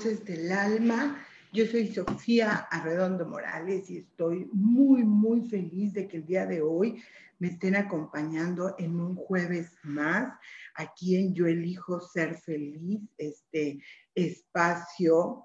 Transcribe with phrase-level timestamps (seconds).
[0.00, 1.22] Voces del Alma.
[1.52, 6.62] Yo soy Sofía Arredondo Morales y estoy muy, muy feliz de que el día de
[6.62, 7.02] hoy
[7.38, 10.32] me estén acompañando en un jueves más
[10.74, 13.82] aquí en Yo Elijo Ser Feliz, este
[14.14, 15.44] espacio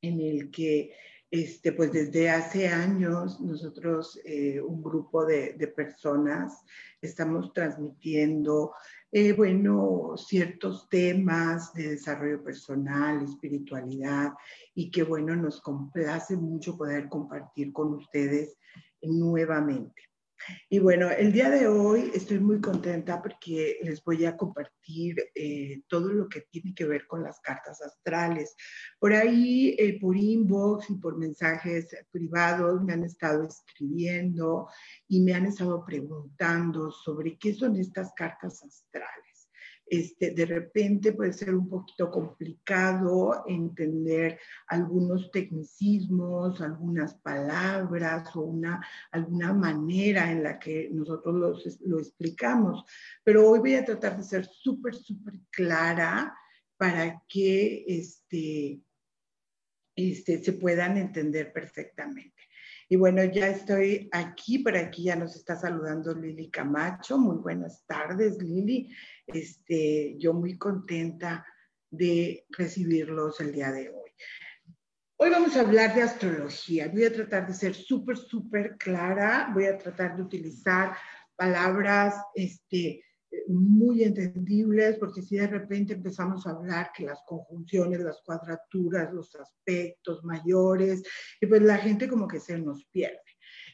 [0.00, 0.96] en el que
[1.32, 6.62] este, pues desde hace años nosotros, eh, un grupo de, personas,
[7.00, 8.74] estamos transmitiendo,
[9.10, 14.34] eh, bueno, ciertos temas de desarrollo personal, espiritualidad,
[14.74, 18.58] y que, bueno, nos complace mucho poder compartir con ustedes
[19.00, 20.11] nuevamente.
[20.68, 25.82] Y bueno, el día de hoy estoy muy contenta porque les voy a compartir eh,
[25.88, 28.54] todo lo que tiene que ver con las cartas astrales.
[28.98, 34.68] Por ahí, eh, por inbox y por mensajes privados me han estado escribiendo
[35.08, 39.31] y me han estado preguntando sobre qué son estas cartas astrales.
[39.92, 48.82] Este, de repente puede ser un poquito complicado entender algunos tecnicismos, algunas palabras o una,
[49.10, 52.86] alguna manera en la que nosotros lo explicamos.
[53.22, 56.34] Pero hoy voy a tratar de ser súper, súper clara
[56.78, 58.80] para que este,
[59.94, 62.42] este, se puedan entender perfectamente.
[62.92, 67.16] Y bueno, ya estoy aquí, por aquí ya nos está saludando Lili Camacho.
[67.16, 68.94] Muy buenas tardes, Lili.
[69.26, 71.42] Este, yo muy contenta
[71.88, 74.10] de recibirlos el día de hoy.
[75.16, 76.88] Hoy vamos a hablar de astrología.
[76.88, 79.50] Voy a tratar de ser súper, súper clara.
[79.54, 80.94] Voy a tratar de utilizar
[81.34, 83.02] palabras este,
[83.48, 89.34] muy entendibles, porque si de repente empezamos a hablar que las conjunciones, las cuadraturas, los
[89.36, 91.02] aspectos mayores,
[91.40, 93.18] y pues la gente como que se nos pierde.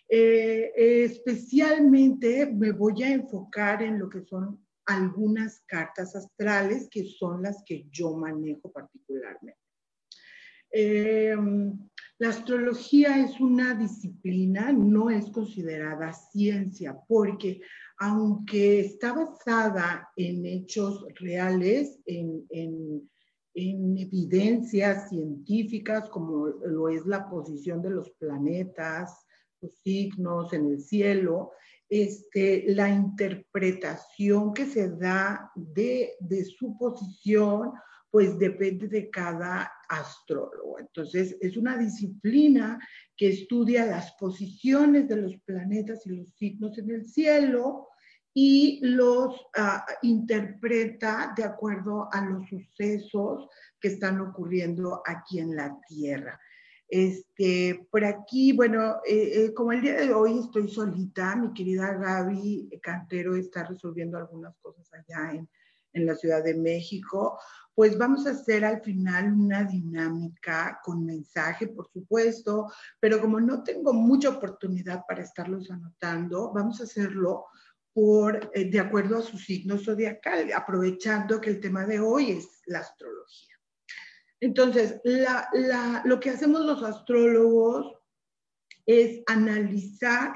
[0.09, 7.43] Eh, especialmente me voy a enfocar en lo que son algunas cartas astrales, que son
[7.43, 9.61] las que yo manejo particularmente.
[10.71, 11.37] Eh,
[12.21, 17.61] la astrología es una disciplina, no es considerada ciencia, porque
[17.99, 23.09] aunque está basada en hechos reales, en, en,
[23.55, 29.27] evidencias científicas, como lo es la posición de los planetas,
[29.61, 31.51] los signos en el cielo,
[31.89, 37.73] este, la interpretación que se da de, de su posición,
[38.13, 40.79] pues depende de cada astrólogo.
[40.79, 42.79] Entonces, es una disciplina
[43.17, 47.89] que estudia las posiciones de los planetas y los signos en el cielo
[48.35, 53.49] y los uh, interpreta de acuerdo a los sucesos
[53.81, 56.39] que están ocurriendo aquí en la Tierra.
[56.87, 61.93] Este, por aquí, bueno, eh, eh, como el día de hoy estoy solita, mi querida
[61.95, 65.49] Gaby Cantero está resolviendo algunas cosas allá en,
[65.93, 67.39] en la Ciudad de México,
[67.75, 73.63] pues vamos a hacer al final una dinámica con mensaje, por supuesto, pero como no
[73.63, 77.47] tengo mucha oportunidad para estarlos anotando, vamos a hacerlo
[77.93, 82.63] por, eh, de acuerdo a su signo zodiacal, aprovechando que el tema de hoy es
[82.67, 83.55] la astrología.
[84.41, 85.01] Entonces,
[86.05, 87.95] lo que hacemos los astrólogos
[88.87, 90.33] es analizar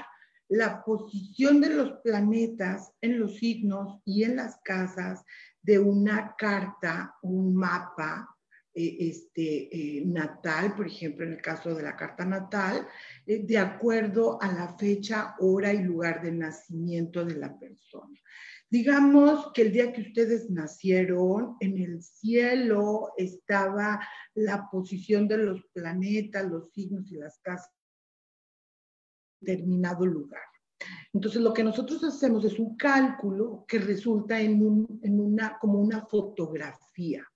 [0.52, 5.25] la posición de los planetas en los signos y en las casas
[5.62, 8.28] de una carta, un mapa
[8.75, 12.87] eh, este, eh, natal, por ejemplo, en el caso de la carta natal,
[13.26, 18.19] eh, de acuerdo a la fecha, hora y lugar de nacimiento de la persona.
[18.69, 25.64] Digamos que el día que ustedes nacieron, en el cielo estaba la posición de los
[25.72, 27.70] planetas, los signos y las casas
[29.43, 30.43] determinado lugar.
[31.12, 34.62] Entonces, lo que nosotros hacemos es un cálculo que resulta en,
[35.03, 37.27] una, como una fotografía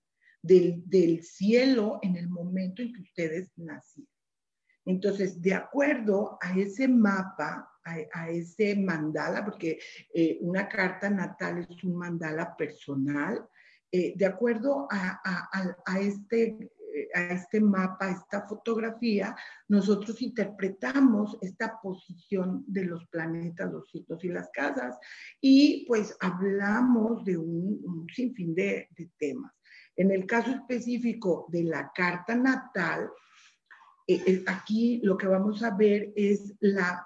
[0.41, 4.11] del, del, cielo en el momento en que ustedes nacieron.
[4.85, 9.79] Entonces, de acuerdo a ese mapa, a, ese mandala, porque
[10.13, 13.47] eh, una carta natal es un mandala personal,
[13.91, 15.21] eh, de acuerdo a,
[15.99, 16.71] este,
[17.13, 19.35] a este mapa, a esta fotografía,
[19.67, 24.97] nosotros interpretamos esta posición de los planetas, los sitios y las casas,
[25.41, 29.51] y pues hablamos de un, sinfín de temas.
[29.95, 33.09] En el caso específico de la carta natal,
[34.09, 37.05] eh, eh, aquí lo que vamos a ver es la,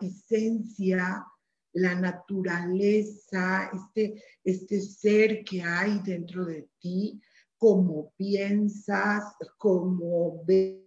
[0.00, 1.24] esencia,
[1.72, 7.22] la naturaleza, este, este ser que hay dentro de ti,
[7.58, 9.24] cómo piensas,
[9.58, 10.86] cómo ves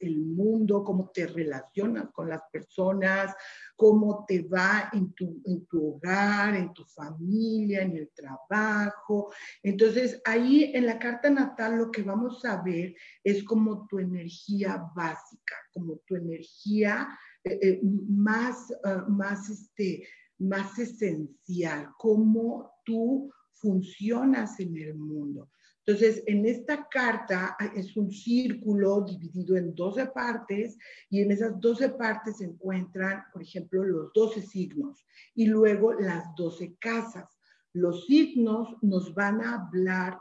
[0.00, 3.34] el mundo, cómo te relacionas con las personas,
[3.76, 9.32] cómo te va en tu, en tu hogar, en tu familia, en el trabajo.
[9.62, 14.90] Entonces, ahí en la carta natal lo que vamos a ver es como tu energía
[14.96, 17.08] básica, como tu energía
[17.44, 20.06] eh, eh, más, ah, más, este,
[20.38, 25.50] más esencial, cómo tú funcionas en el mundo.
[25.86, 30.76] Entonces, en esta carta es un círculo dividido en 12 partes
[31.08, 35.04] y en esas 12 partes se encuentran, por ejemplo, los 12 signos
[35.34, 37.36] y luego las 12 casas.
[37.72, 40.18] Los signos nos van a hablar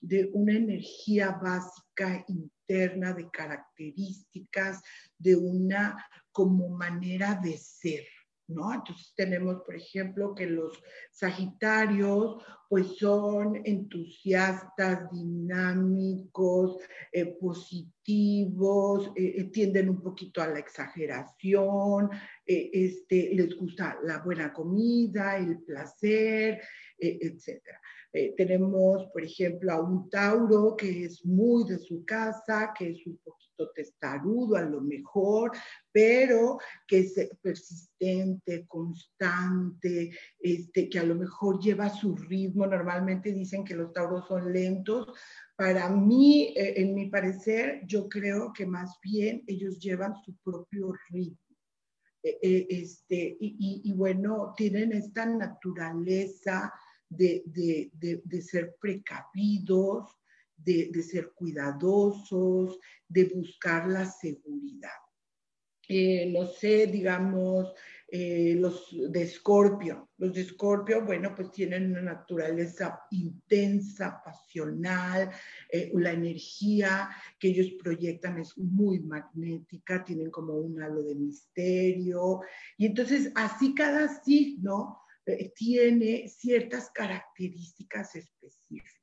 [0.00, 4.82] de una energía básica interna, de características,
[5.18, 8.04] de una como manera de ser.
[8.74, 16.78] Entonces tenemos, por ejemplo, que los Sagitarios pues son entusiastas, dinámicos,
[17.12, 22.08] eh, positivos, eh, eh, tienden un poquito a la exageración,
[22.46, 26.62] este, les gusta la buena comida, el placer,
[26.98, 27.78] etcétera.
[28.36, 33.16] Tenemos, por ejemplo, a un Tauro que es muy de su casa, que es un
[33.18, 35.52] poquito testarudo a lo mejor,
[35.90, 42.66] pero que es persistente, constante, este, que a lo mejor lleva su ritmo.
[42.66, 45.08] Normalmente dicen que los tauros son lentos.
[45.56, 50.92] Para mí, eh, en mi parecer, yo creo que más bien ellos llevan su propio
[51.10, 51.38] ritmo.
[52.24, 56.72] Eh, eh, este, y, bueno, tienen esta naturaleza
[57.16, 57.42] de,
[57.92, 60.22] de ser precavidos,
[60.64, 62.78] de, ser cuidadosos,
[63.08, 64.90] de buscar la seguridad.
[65.88, 67.72] Eh, no sé, digamos,
[68.08, 70.10] eh, los de Escorpio.
[70.16, 75.30] Los de Escorpio, bueno, pues tienen una naturaleza intensa, pasional,
[75.68, 82.40] eh, la energía que ellos proyectan es muy magnética, tienen como un halo de misterio.
[82.78, 85.01] Y entonces, así cada signo
[85.54, 89.02] tiene ciertas características específicas.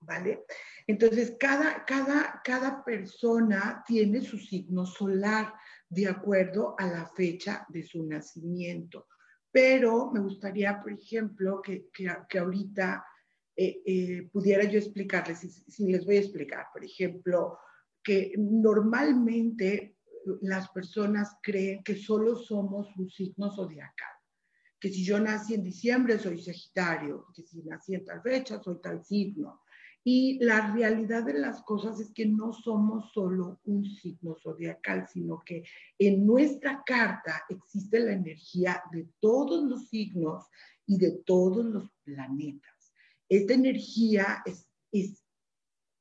[0.00, 0.44] ¿vale?
[0.86, 5.52] Entonces, cada, cada, cada persona tiene su signo solar
[5.88, 9.06] de acuerdo a la fecha de su nacimiento.
[9.52, 13.04] Pero me gustaría, por ejemplo, que, que, ahorita
[13.56, 17.58] eh, eh, pudiera yo explicarles, si, les voy a explicar, por ejemplo,
[18.02, 19.96] que normalmente
[20.42, 24.19] las personas creen que solo somos un signo zodiacal
[24.80, 28.80] que si yo nací en diciembre soy Sagitario, que si nací en tal fecha soy
[28.80, 29.60] tal signo,
[30.02, 35.42] y la realidad de las cosas es que no somos solo un signo zodiacal, sino
[35.44, 35.62] que
[35.98, 40.46] en nuestra carta existe la energía de todos los signos
[40.86, 42.94] y de todos los planetas.
[43.28, 44.66] Esta energía es,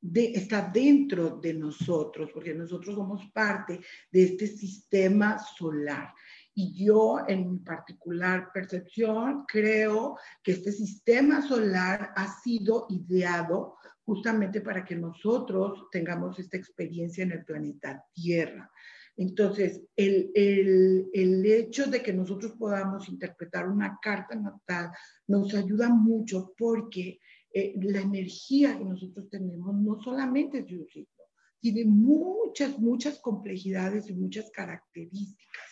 [0.02, 6.14] está dentro de nosotros, porque nosotros somos parte de este sistema solar.
[6.54, 14.62] Y yo, en mi particular percepción, creo que este sistema solar ha sido ideado justamente
[14.62, 18.70] para que nosotros tengamos esta experiencia en el planeta Tierra.
[19.20, 24.92] Entonces, el, el, hecho de que nosotros podamos interpretar una carta natal
[25.28, 27.20] nos ayuda mucho porque
[27.54, 31.24] eh, la energía que nosotros tenemos no solamente es de un signo,
[31.60, 35.69] tiene muchas, muchas complejidades y muchas características.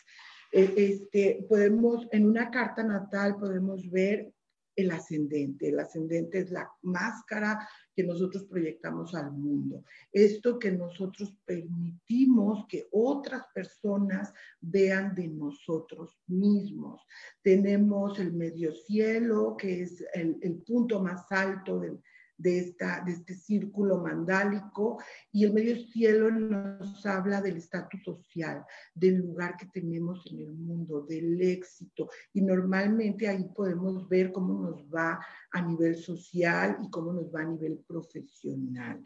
[0.51, 4.31] Eh, este, podemos, en una carta natal podemos ver
[4.77, 5.69] el ascendente.
[5.69, 9.83] El ascendente es la máscara que nosotros proyectamos al mundo.
[10.11, 17.01] Esto que nosotros permitimos que otras personas vean de nosotros mismos.
[17.41, 21.99] Tenemos el medio cielo, que es el, el punto más alto del
[22.37, 24.99] de, esta, de este círculo mandálico
[25.31, 28.63] y el medio cielo nos habla del estatus social,
[28.93, 34.61] del lugar que tenemos en el mundo, del éxito y normalmente ahí podemos ver cómo
[34.61, 35.19] nos va
[35.51, 39.01] a nivel social y cómo nos va a nivel profesional.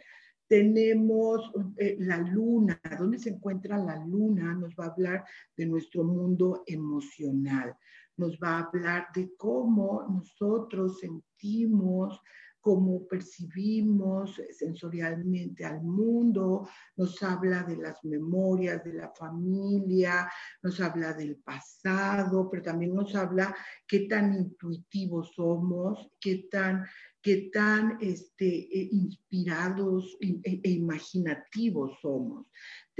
[0.47, 4.53] tenemos eh, la luna, ¿dónde se encuentra la luna?
[4.53, 5.23] Nos va a hablar
[5.55, 7.73] de nuestro mundo emocional,
[8.17, 12.19] nos va a hablar de cómo nosotros sentimos
[12.61, 21.13] cómo percibimos sensorialmente al mundo, nos habla de las memorias de la familia, nos habla
[21.13, 23.53] del pasado, pero también nos habla
[23.87, 26.85] qué tan intuitivos somos, qué tan
[27.21, 32.47] qué tan este, eh, inspirados e, e, imaginativos somos.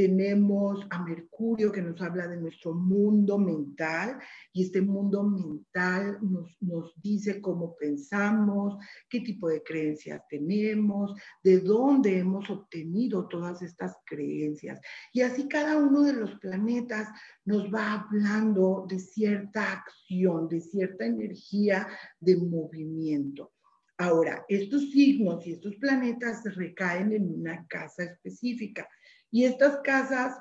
[0.01, 4.17] Tenemos a Mercurio que nos habla de nuestro mundo mental
[4.51, 11.60] y este mundo mental nos, nos dice cómo pensamos, qué tipo de creencias tenemos, de
[11.60, 14.81] dónde hemos obtenido todas estas creencias.
[15.13, 17.08] Y así cada uno de los planetas
[17.46, 21.88] nos va hablando de cierta acción, de cierta energía
[22.20, 23.51] de movimiento.
[24.00, 28.89] Ahora, estos signos y estos planetas recaen en una casa específica
[29.32, 30.38] y estas casas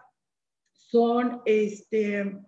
[0.73, 2.38] son, este,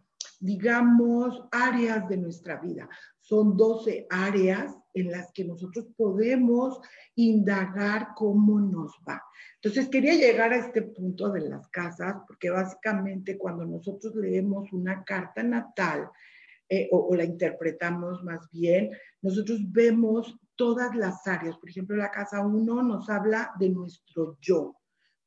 [0.41, 2.89] digamos, áreas de nuestra vida.
[3.21, 6.81] Son 12 áreas en las que nosotros podemos
[7.15, 9.23] indagar cómo nos va.
[9.55, 15.05] Entonces, quería llegar a este punto de las casas, porque básicamente cuando nosotros leemos una
[15.05, 16.11] carta natal,
[16.69, 21.57] eh, o, o, la interpretamos más bien, nosotros vemos todas las áreas.
[21.59, 24.82] Por ejemplo, la casa 1 nos habla de nuestro yo,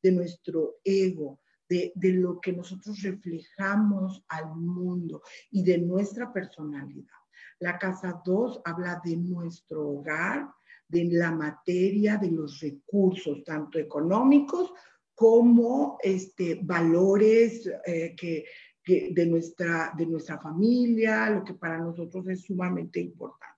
[0.06, 7.18] de nuestro ego, de, de, lo que nosotros reflejamos al mundo y de nuestra personalidad.
[7.58, 10.48] La casa 2 habla de nuestro hogar,
[10.86, 14.72] de la materia, de los recursos, tanto económicos
[15.12, 18.44] como este, valores eh, que,
[18.84, 23.55] que de, nuestra, de nuestra familia, lo que para nosotros es sumamente importante.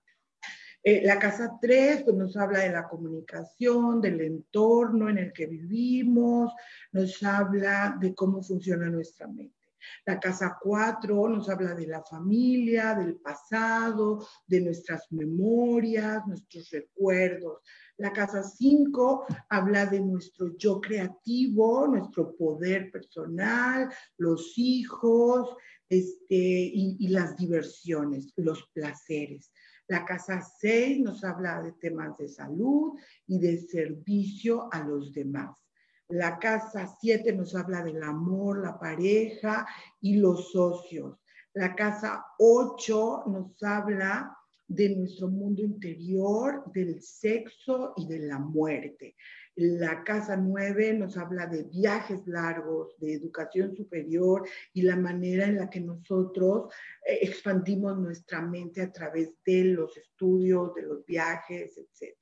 [0.81, 5.45] Eh, la casa 3 pues, nos habla de la comunicación, del entorno en el que
[5.45, 6.53] vivimos,
[6.93, 9.55] nos habla de cómo funciona nuestra mente.
[10.05, 17.59] La casa 4 nos habla de la familia, del pasado, de nuestras memorias, nuestros recuerdos.
[17.97, 25.55] La casa 5 habla de nuestro yo creativo, nuestro poder personal, los hijos
[25.89, 29.51] este, y las diversiones, los placeres.
[29.89, 35.57] La casa 6 nos habla de temas de salud y de servicio a los demás.
[36.09, 39.67] La casa 7 nos habla del amor, la pareja
[39.99, 41.17] y los socios.
[41.53, 44.38] La casa 8 nos habla
[44.69, 49.15] de nuestro mundo interior, del sexo y de la muerte.
[49.55, 55.57] La Casa 9 nos habla de viajes largos, de educación superior y la manera en
[55.57, 56.71] la que nosotros
[57.03, 62.15] eh, expandimos nuestra mente a través de los estudios, de los viajes, etc.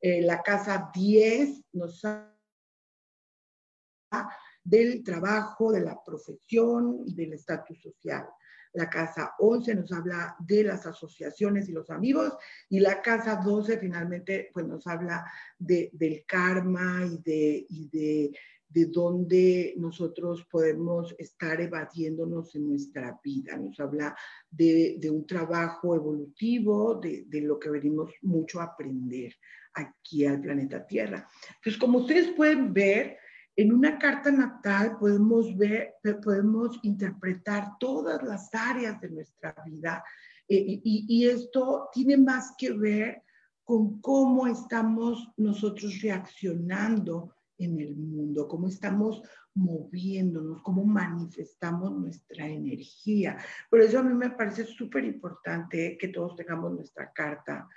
[0.00, 2.34] Eh, la Casa 10 nos habla
[4.64, 8.26] del trabajo, de la profesión y del estatus social.
[8.74, 12.34] La casa 11 nos habla de las asociaciones y los amigos
[12.68, 15.24] y la casa 12 finalmente pues nos habla
[15.58, 18.32] de, del karma y de, de,
[18.68, 23.56] de dónde nosotros podemos estar evadiéndonos en nuestra vida.
[23.56, 24.16] Nos habla
[24.50, 29.34] de, de un trabajo evolutivo, de, de, lo que venimos mucho a aprender
[29.72, 31.26] aquí al planeta Tierra.
[31.56, 33.16] Entonces, como ustedes pueden ver,
[33.58, 40.04] en una carta natal podemos ver, podemos interpretar todas las áreas de nuestra vida
[40.48, 43.22] eh, y, esto tiene más que ver
[43.64, 49.22] con cómo estamos nosotros reaccionando en el mundo, cómo estamos
[49.54, 53.38] moviéndonos, cómo manifestamos nuestra energía.
[53.68, 57.68] Por eso a mí me parece súper importante que todos tengamos nuestra carta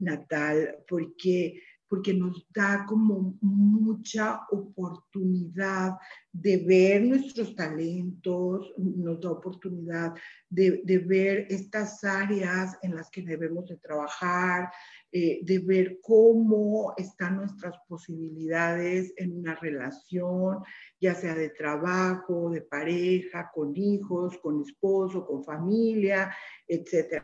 [0.00, 5.94] natal, porque porque nos da como mucha oportunidad
[6.30, 10.14] de ver nuestros talentos, nos da oportunidad
[10.48, 14.70] de, ver estas áreas en las que debemos de trabajar,
[15.10, 20.58] eh, de ver cómo están nuestras posibilidades en una relación,
[21.00, 26.34] ya sea de trabajo, de pareja, con hijos, con esposo, con familia,
[26.66, 27.22] etc.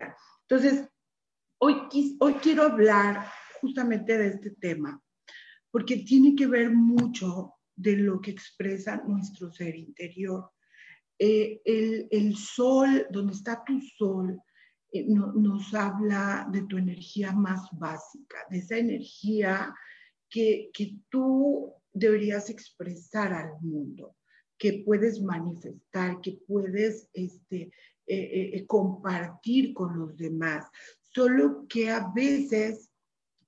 [0.49, 0.89] Entonces,
[1.59, 1.77] hoy,
[2.19, 3.27] hoy quiero hablar
[3.65, 5.03] justamente de este tema,
[5.71, 10.51] porque tiene que ver mucho de lo que expresa nuestro ser interior.
[11.19, 14.39] Eh, el, sol, donde está tu sol,
[14.93, 19.75] eh, no, nos habla de tu energía más básica, de esa energía
[20.29, 24.15] que, que tú deberías expresar al mundo,
[24.59, 27.73] que puedes manifestar, que puedes este,
[28.07, 30.67] eh, compartir con los demás,
[31.15, 32.91] solo que a veces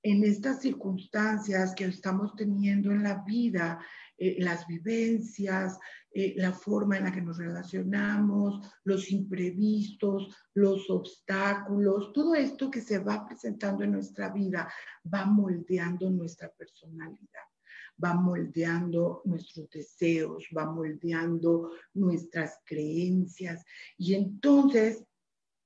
[0.06, 3.80] en estas circunstancias que estamos teniendo en la vida,
[4.16, 5.80] eh, las vivencias,
[6.12, 12.82] eh, la forma en la que nos relacionamos, los imprevistos, los obstáculos, todo esto que
[12.82, 14.72] se va presentando en nuestra vida
[15.12, 17.46] va moldeando nuestra personalidad
[18.04, 23.64] va moldeando nuestros deseos, va moldeando nuestras creencias.
[23.96, 25.02] Y entonces,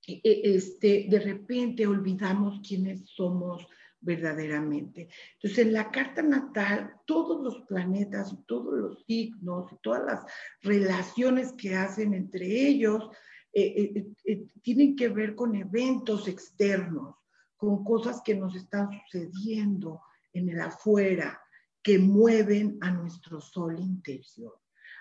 [0.06, 3.66] e, e, este, de repente olvidamos quiénes somos,
[4.00, 5.08] verdaderamente.
[5.34, 10.24] Entonces, en la carta natal, todos los planetas todos los signos y todas las
[10.62, 13.10] relaciones que hacen entre ellos
[13.52, 17.16] eh, eh, eh, tienen que ver con eventos externos,
[17.56, 20.02] con cosas que nos están sucediendo
[20.32, 21.40] en el afuera,
[21.82, 24.60] que mueven a nuestro sol interior.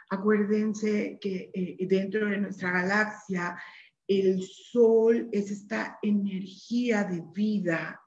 [0.10, 1.51] Acuérdense que
[1.88, 3.56] dentro de nuestra galaxia,
[4.08, 8.01] el sol es esta energía de vida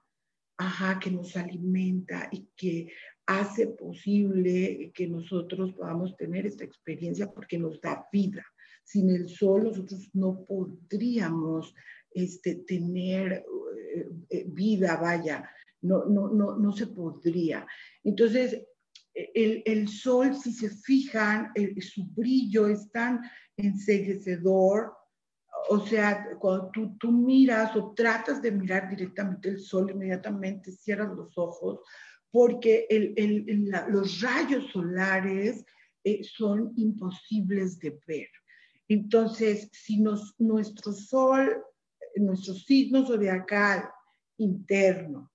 [1.01, 2.93] que nos alimenta y que
[3.27, 8.45] hace posible que nosotros podamos tener esta experiencia porque nos da vida.
[8.85, 11.75] Sin el sol nosotros no podríamos
[12.13, 13.45] este, tener
[13.95, 15.49] eh, eh, vida, vaya,
[15.83, 17.67] no, no, no, no se podría.
[18.05, 18.65] Entonces,
[19.15, 23.21] el, el, sol, si se fijan, su brillo es tan
[23.57, 24.95] enseguecedor,
[25.69, 31.15] o sea, cuando tú, tú, miras o tratas de mirar directamente el sol, inmediatamente cierras
[31.17, 31.81] los ojos,
[32.31, 35.65] porque el, el, los rayos solares
[36.05, 38.29] eh, son imposibles de ver.
[38.89, 41.63] Entonces, si nos, nuestro sol,
[42.17, 43.89] nuestro signo zodiacal
[44.39, 45.31] interno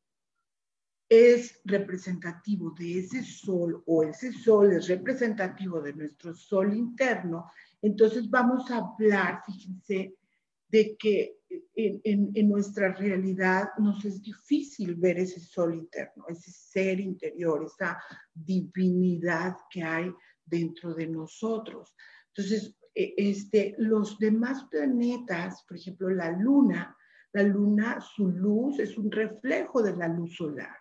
[1.09, 7.49] es representativo de ese sol o ese sol es representativo de nuestro sol interno,
[7.81, 10.15] entonces vamos a hablar, fíjense,
[10.69, 11.37] de que
[11.75, 18.01] en, nuestra realidad nos es difícil ver ese sol interno, ese ser interior, esa
[18.33, 20.11] divinidad que hay
[20.45, 21.95] dentro de nosotros.
[22.33, 26.95] Entonces, e, este, los demás planetas, por ejemplo, la luna,
[27.33, 30.75] la luna, su luz es un reflejo de la luz solar.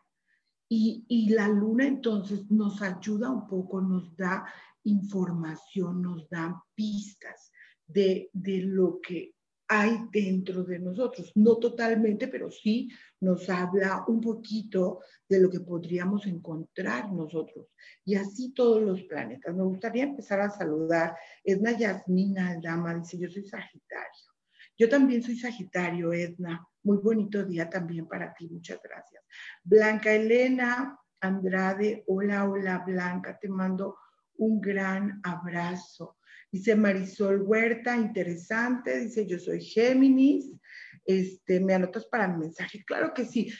[0.68, 4.44] Y, y la luna entonces nos ayuda un poco, nos da
[4.86, 7.52] información, nos dan pistas
[7.86, 9.34] de, de lo que
[9.68, 11.32] hay dentro de nosotros.
[11.34, 12.88] No totalmente, pero sí
[13.20, 17.66] nos habla un poquito de lo que podríamos encontrar nosotros.
[18.04, 19.54] Y así todos los planetas.
[19.54, 21.16] Me gustaría empezar a saludar.
[21.42, 24.32] Edna Yasmina Aldama dice, yo soy Sagitario.
[24.78, 26.64] Yo también soy Sagitario, Edna.
[26.84, 28.48] Muy bonito día también para ti.
[28.48, 29.24] Muchas gracias.
[29.64, 33.96] Blanca Elena Andrade, hola, hola Blanca, te mando
[34.38, 36.16] un gran abrazo.
[36.50, 40.52] Dice Marisol Huerta, interesante, dice yo soy Géminis,
[41.04, 42.84] este, ¿me anotas para mi mensaje?
[42.84, 43.52] Claro que sí.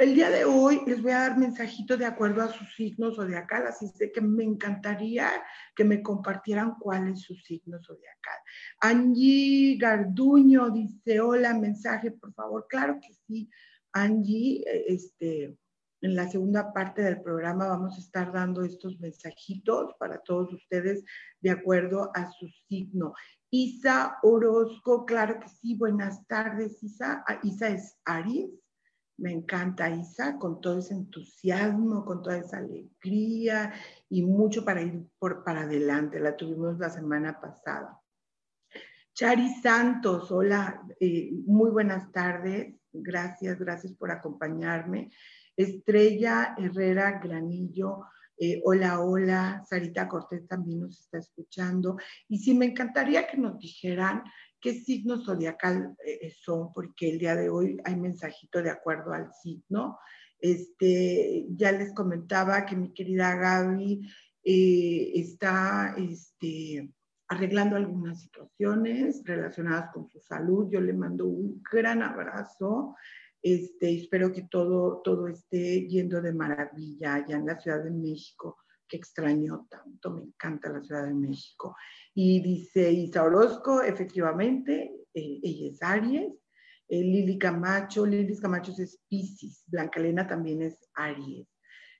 [0.00, 3.66] El día de hoy les voy a dar mensajitos de acuerdo a sus signos zodiacal,
[3.66, 5.30] así sé que me encantaría
[5.76, 8.38] que me compartieran cuál es su signo zodiacal.
[8.80, 12.66] Angie Garduño dice, hola, mensaje, por favor.
[12.68, 13.48] Claro que sí,
[13.92, 15.56] Angie, eh, este,
[16.00, 21.04] en la segunda parte del programa vamos a estar dando estos mensajitos para todos ustedes
[21.40, 23.14] de acuerdo a su signo.
[23.50, 27.24] Isa Orozco, claro que sí, buenas tardes Isa.
[27.26, 28.50] Ah, Isa es Aries,
[29.18, 33.72] me encanta Isa, con todo ese entusiasmo, con toda esa alegría
[34.08, 36.20] y mucho para ir por, para adelante.
[36.20, 38.00] La tuvimos la semana pasada.
[39.14, 42.76] Chari Santos, hola, eh, muy buenas tardes.
[42.92, 45.10] Gracias, gracias por acompañarme.
[45.58, 48.04] Estrella Herrera Granillo,
[48.38, 51.96] eh, hola, hola, Sarita Cortés también nos está escuchando.
[52.28, 54.22] Y sí, me encantaría que nos dijeran
[54.60, 59.32] qué signo zodiacal eh, son, porque el día de hoy hay mensajito de acuerdo al
[59.34, 59.98] signo.
[60.38, 64.08] Este, ya les comentaba que mi querida Gaby
[64.44, 66.88] eh, está este,
[67.26, 70.68] arreglando algunas situaciones relacionadas con su salud.
[70.70, 72.94] Yo le mando un gran abrazo.
[73.42, 78.56] Este, espero que todo, todo esté yendo de maravilla allá en la Ciudad de México,
[78.88, 81.76] que extraño tanto, me encanta la Ciudad de México.
[82.14, 86.32] Y dice Isa Orozco, efectivamente, eh, ella es Aries.
[86.88, 91.46] Eh, Lili Camacho, Lili Camacho es Pisces, Blanca Elena también es Aries.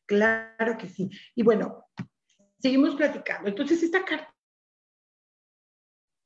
[0.07, 1.11] Claro que sí.
[1.35, 1.85] Y bueno,
[2.59, 3.51] seguimos platicando.
[3.51, 4.35] Entonces, esta carta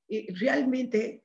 [0.09, 1.22] eh, realmente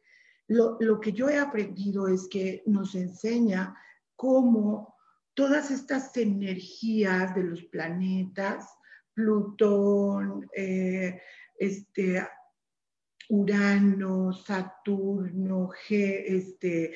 [0.47, 3.75] lo, que yo he aprendido es que nos enseña
[4.15, 4.95] cómo
[5.33, 8.67] todas estas energías de los planetas,
[9.13, 11.21] Plutón, eh,
[11.57, 12.27] este,
[13.29, 16.93] Urano, Saturno, este,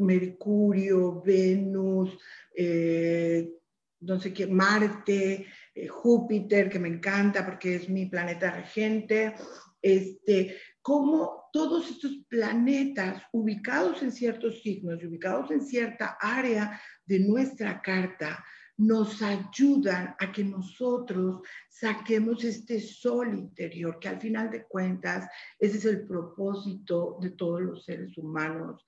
[0.00, 2.18] Mercurio, Venus,
[2.56, 3.52] eh,
[4.00, 9.34] no sé qué, Marte, eh, Júpiter, que me encanta porque es mi planeta regente,
[9.80, 17.80] este, cómo todos estos planetas ubicados en ciertos signos, ubicados en cierta área de nuestra
[17.80, 18.44] carta,
[18.76, 25.78] nos ayudan a que nosotros saquemos este sol interior, que al final de cuentas ese
[25.78, 28.84] es el propósito de todos los seres humanos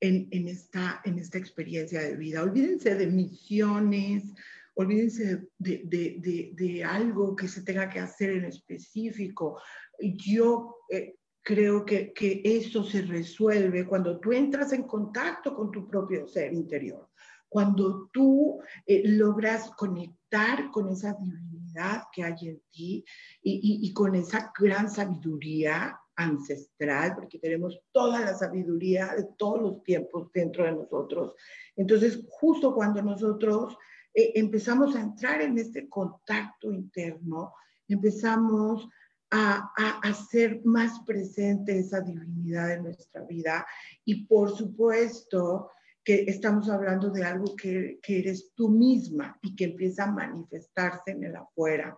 [0.00, 2.42] en, esta, en esta experiencia de vida.
[2.42, 4.34] Olvídense de misiones,
[4.74, 9.62] olvídense de, algo que se tenga que hacer en específico.
[9.98, 15.86] Yo eh, creo que, que eso se resuelve cuando tú entras en contacto con tu
[15.86, 17.08] propio ser interior,
[17.48, 23.04] cuando tú eh, logras conectar con esa divinidad que hay en ti
[23.42, 29.82] y, y, con esa gran sabiduría ancestral, porque tenemos toda la sabiduría de todos los
[29.82, 31.34] tiempos dentro de nosotros.
[31.74, 33.76] Entonces, justo cuando nosotros
[34.14, 37.54] eh, empezamos a entrar en este contacto interno,
[37.88, 38.88] empezamos
[39.30, 43.66] a, hacer más presente esa divinidad en nuestra vida.
[44.04, 45.70] Y por supuesto
[46.02, 51.12] que estamos hablando de algo que, que eres tú misma y que empieza a manifestarse
[51.12, 51.96] en el afuera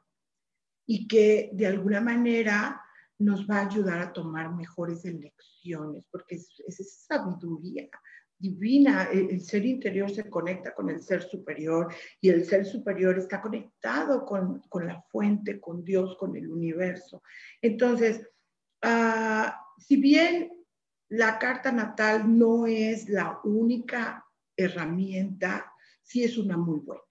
[0.87, 2.83] y que de alguna manera
[3.19, 7.89] nos va a ayudar a tomar mejores elecciones, porque es, es sabiduría
[8.43, 13.41] divina, el, ser interior se conecta con el ser superior y el ser superior está
[13.41, 17.23] conectado con, con la fuente, con Dios, con el universo.
[17.63, 18.29] Entonces,
[18.85, 20.51] uh, si bien
[21.09, 24.27] la carta natal no es la única
[24.57, 27.03] herramienta, sí es una muy buena.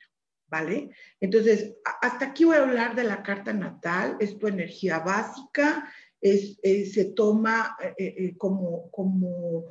[0.48, 0.89] ¿Vale?
[1.22, 5.89] Entonces, hasta aquí voy a hablar de la carta natal, es tu energía básica,
[6.20, 9.63] es, se toma eh, eh, como, como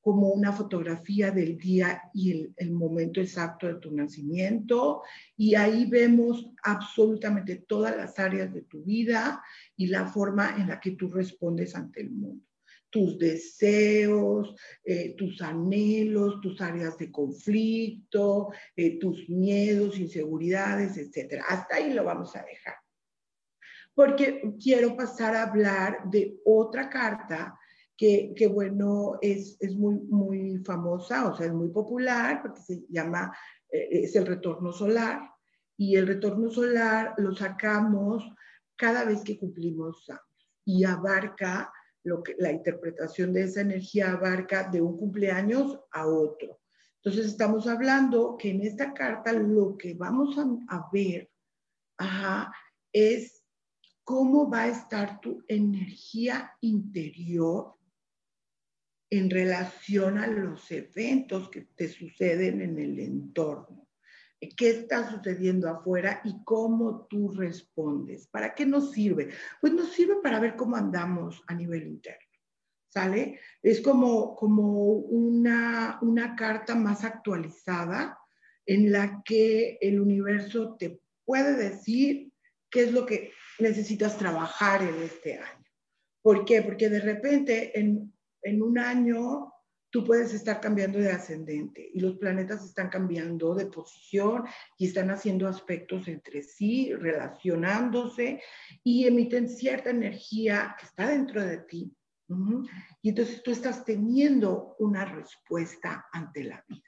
[0.00, 5.02] como una fotografía del día y el, momento exacto de tu nacimiento.
[5.36, 9.42] Y ahí vemos absolutamente todas las áreas de tu vida
[9.76, 12.44] y la forma en la que tú respondes ante el mundo.
[12.90, 21.42] Tus deseos, eh, tus anhelos, tus áreas de conflicto, eh, tus miedos, inseguridades, etc.
[21.46, 22.76] Hasta ahí lo vamos a dejar.
[23.94, 27.58] Porque quiero pasar a hablar de otra carta
[27.98, 33.36] que, bueno, es, es, muy, muy famosa, o sea, es muy popular porque se llama,
[33.68, 35.20] eh, es el retorno solar.
[35.76, 38.24] Y el retorno solar lo sacamos
[38.76, 40.22] cada vez que cumplimos años
[40.64, 41.72] y abarca
[42.04, 46.60] lo que la interpretación de esa energía abarca de un cumpleaños a otro.
[47.02, 51.30] Entonces estamos hablando que en esta carta lo que vamos a, a ver
[51.96, 52.52] ajá,
[52.92, 53.44] es
[54.04, 57.77] cómo va a estar tu energía interior
[59.10, 63.88] en relación a los eventos que te suceden en el entorno.
[64.56, 68.28] ¿Qué está sucediendo afuera y cómo tú respondes?
[68.28, 69.30] ¿Para qué nos sirve?
[69.60, 72.20] Pues nos sirve para ver cómo andamos a nivel interno.
[72.88, 73.40] ¿Sale?
[73.62, 78.18] Es como, como una, una carta más actualizada
[78.64, 82.32] en la que el universo te puede decir
[82.70, 85.64] qué es lo que necesitas trabajar en este año.
[86.22, 86.62] ¿Por qué?
[86.62, 89.52] Porque de repente en en un año
[89.90, 94.44] tú puedes estar cambiando de ascendente y los planetas están cambiando de posición
[94.76, 98.42] y están haciendo aspectos entre sí, relacionándose
[98.84, 101.94] y emiten cierta energía que está dentro de ti.
[103.00, 106.82] Y entonces tú estás teniendo una respuesta ante la vida.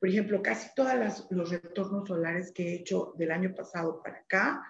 [0.00, 4.60] Por ejemplo, casi todos los retornos solares que he hecho del año pasado para acá,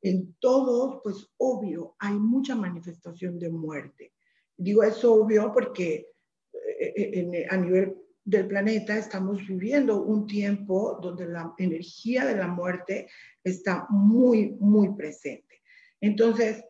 [0.00, 4.12] en todos, pues obvio, hay mucha manifestación de muerte
[4.60, 6.08] Digo, es obvio porque
[6.52, 12.48] eh, eh, a nivel del planeta estamos viviendo un tiempo donde la energía de la
[12.48, 13.08] muerte
[13.42, 15.62] está muy, muy presente.
[16.00, 16.64] Entonces,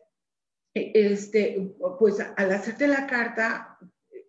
[0.73, 3.79] e, este, pues al hacerte la carta,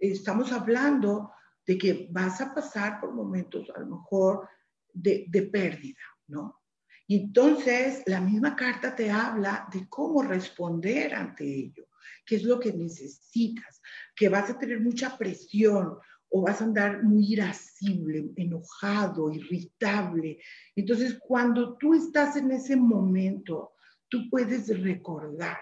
[0.00, 1.32] estamos hablando
[1.66, 4.48] de que vas a pasar por momentos a lo mejor
[4.90, 6.62] de, de pérdida, ¿no?
[7.06, 11.89] Y entonces la misma carta te habla de cómo responder ante ello
[12.30, 13.82] qué es lo que necesitas,
[14.14, 15.96] que vas a tener mucha presión
[16.28, 20.38] o vas a andar muy irascible, enojado, irritable.
[20.76, 23.72] Entonces, cuando tú estás en ese momento,
[24.08, 25.58] tú puedes recordar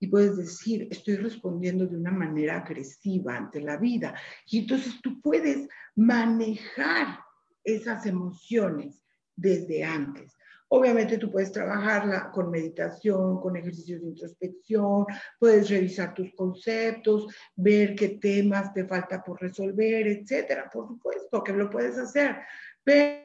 [0.00, 4.12] y puedes decir, estoy respondiendo de una manera agresiva ante la vida.
[4.46, 7.20] Y entonces tú puedes manejar
[7.62, 9.04] esas emociones
[9.36, 10.36] desde antes.
[10.74, 15.04] Obviamente tú puedes trabajarla con meditación, con ejercicios de introspección,
[15.38, 20.70] puedes revisar tus conceptos, ver qué temas te falta por resolver, etcétera.
[20.72, 22.36] Por supuesto que lo puedes hacer,
[22.82, 23.22] pero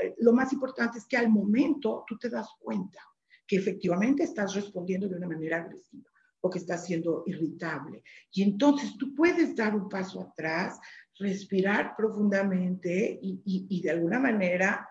[0.00, 3.00] eh, lo más importante es que al momento tú te das cuenta
[3.44, 6.08] que efectivamente estás respondiendo de una manera agresiva
[6.40, 8.04] o que estás siendo irritable.
[8.30, 10.78] Y entonces tú puedes dar un paso atrás,
[11.18, 14.88] respirar profundamente y, y de alguna manera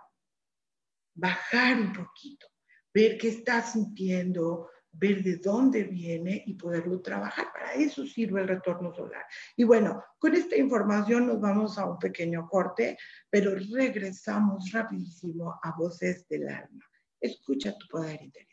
[1.14, 2.48] bajar un poquito,
[2.94, 7.52] ver qué estás sintiendo, ver de dónde viene y poderlo trabajar.
[7.52, 9.26] Para eso sirve el retorno solar.
[9.56, 12.98] Y bueno, con esta información nos vamos a un pequeño corte,
[13.30, 16.86] pero regresamos rapidísimo a Voces del Alma.
[17.20, 18.50] Escucha tu poder interior.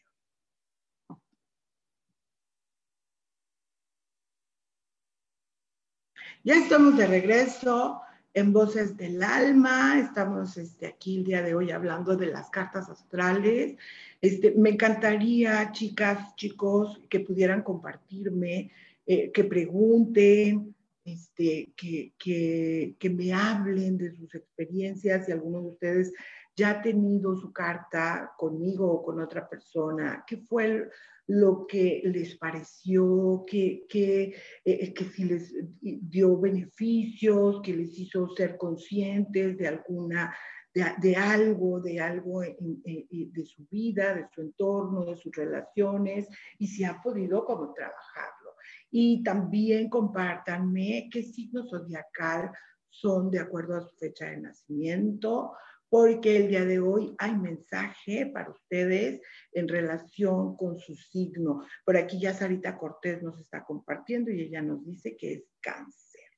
[6.42, 8.00] Ya estamos de regreso
[8.34, 9.98] en Voces del Alma.
[9.98, 13.76] Estamos este, aquí el día de hoy hablando de las cartas astrales.
[14.20, 18.70] Este, me encantaría, chicas, chicos, que pudieran compartirme,
[19.06, 25.26] eh, que pregunten, este, que, que, que, me hablen de sus experiencias.
[25.26, 26.12] Si alguno de ustedes
[26.56, 30.88] ya ha tenido su carta conmigo o con otra persona, ¿qué fue
[31.30, 34.34] lo que les pareció, que, que,
[34.64, 40.34] eh, que si les dio beneficios, que les hizo ser conscientes de alguna,
[40.74, 46.82] de, algo, de algo de su vida, de su entorno, de sus relaciones, y si
[46.82, 48.54] ha podido como trabajarlo.
[48.90, 52.50] Y también compártanme qué signo zodiacal
[52.88, 55.52] son de acuerdo a su fecha de nacimiento,
[55.90, 59.20] porque el día de hoy hay mensaje para ustedes
[59.52, 61.66] en relación con su signo.
[61.84, 66.30] Por aquí ya Sarita Cortés nos está compartiendo y ella nos dice que es cáncer,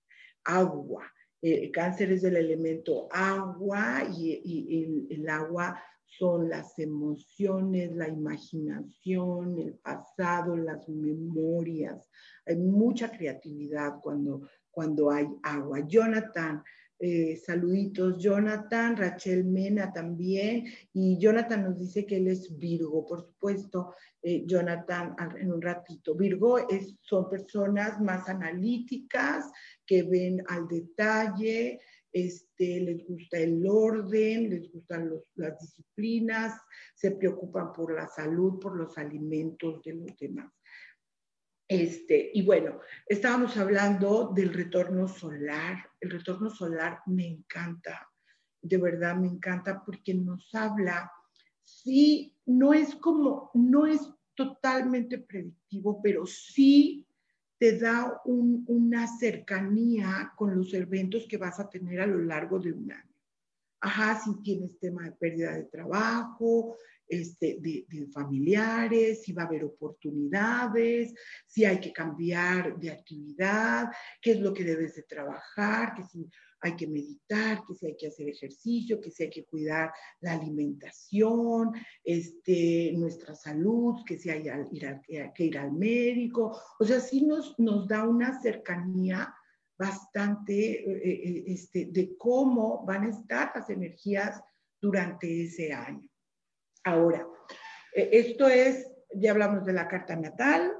[0.44, 1.12] agua.
[1.42, 9.74] El cáncer es del elemento agua y, el, agua son las emociones, la imaginación, el
[9.74, 12.08] pasado, las memorias.
[12.46, 15.80] Hay mucha creatividad cuando, cuando hay agua.
[15.80, 16.62] Jonathan,
[17.04, 23.22] eh, saluditos, Jonathan, Rachel Mena también, y Jonathan nos dice que él es Virgo, por
[23.22, 26.14] supuesto, eh, Jonathan en un ratito.
[26.14, 29.50] Virgo es, son personas más analíticas,
[29.84, 31.80] que ven al detalle,
[32.12, 36.54] este, les gusta el orden, les gustan las disciplinas,
[36.94, 40.52] se preocupan por la salud, por los alimentos de los demás.
[41.68, 45.88] Este, y bueno, estábamos hablando del retorno solar.
[46.00, 48.10] El retorno solar me encanta,
[48.60, 51.10] de verdad me encanta porque nos habla,
[51.62, 54.00] sí, no es como, no es
[54.34, 57.06] totalmente predictivo, pero sí
[57.58, 62.72] te da una cercanía con los eventos que vas a tener a lo largo de
[62.72, 63.14] un año.
[63.80, 66.76] Ajá, si tienes tema de pérdida de trabajo,
[67.12, 71.12] este, de, familiares, si va a haber oportunidades,
[71.46, 76.26] si hay que cambiar de actividad, qué es lo que debes de trabajar, que si
[76.62, 80.32] hay que meditar, que si hay que hacer ejercicio, que si hay que cuidar la
[80.32, 81.72] alimentación,
[82.02, 84.44] este, nuestra salud, que si hay
[85.34, 86.58] que ir al médico.
[86.78, 89.34] O sea, sí nos, nos da una cercanía
[89.76, 94.40] bastante eh, eh, este, de cómo van a estar las energías
[94.80, 96.11] durante ese año.
[96.84, 97.26] Ahora,
[97.94, 100.72] eh, esto es, ya hablamos de la carta natal,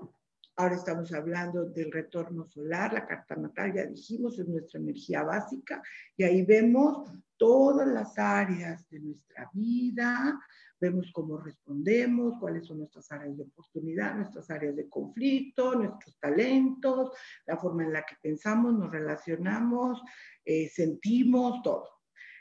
[0.56, 5.82] ahora estamos hablando del retorno solar, la carta natal, ya dijimos, es nuestra energía básica,
[6.16, 10.40] y ahí vemos todas las áreas de nuestra vida,
[10.80, 17.12] vemos cómo respondemos, cuáles son nuestras áreas de oportunidad, nuestras áreas de conflicto, nuestros talentos,
[17.46, 20.02] la forma en la que pensamos, nos relacionamos,
[20.44, 21.88] eh, sentimos, todo.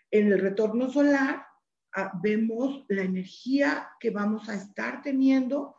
[0.09, 1.45] En el retorno solar
[2.21, 5.75] vemos la energía que vamos a estar teniendo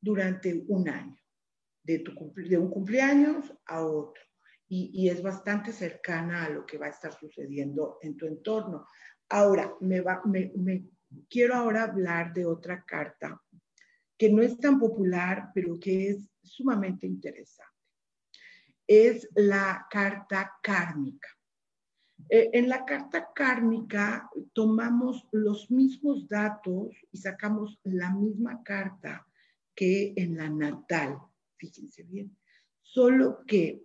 [0.00, 1.16] durante un año,
[1.82, 2.04] de,
[2.58, 4.22] un cumpleaños a otro.
[4.66, 8.88] Y, es bastante cercana a lo que va a estar sucediendo en tu entorno.
[9.28, 10.88] Ahora, me
[11.28, 13.40] quiero ahora hablar de otra carta
[14.18, 17.72] que no es tan popular, pero que es sumamente interesante.
[18.86, 21.28] Es la carta kármica.
[22.28, 29.26] Eh, en la carta kármica tomamos los mismos datos y sacamos la misma carta
[29.74, 31.18] que en la natal,
[31.56, 32.36] fíjense bien.
[32.82, 33.82] Solo que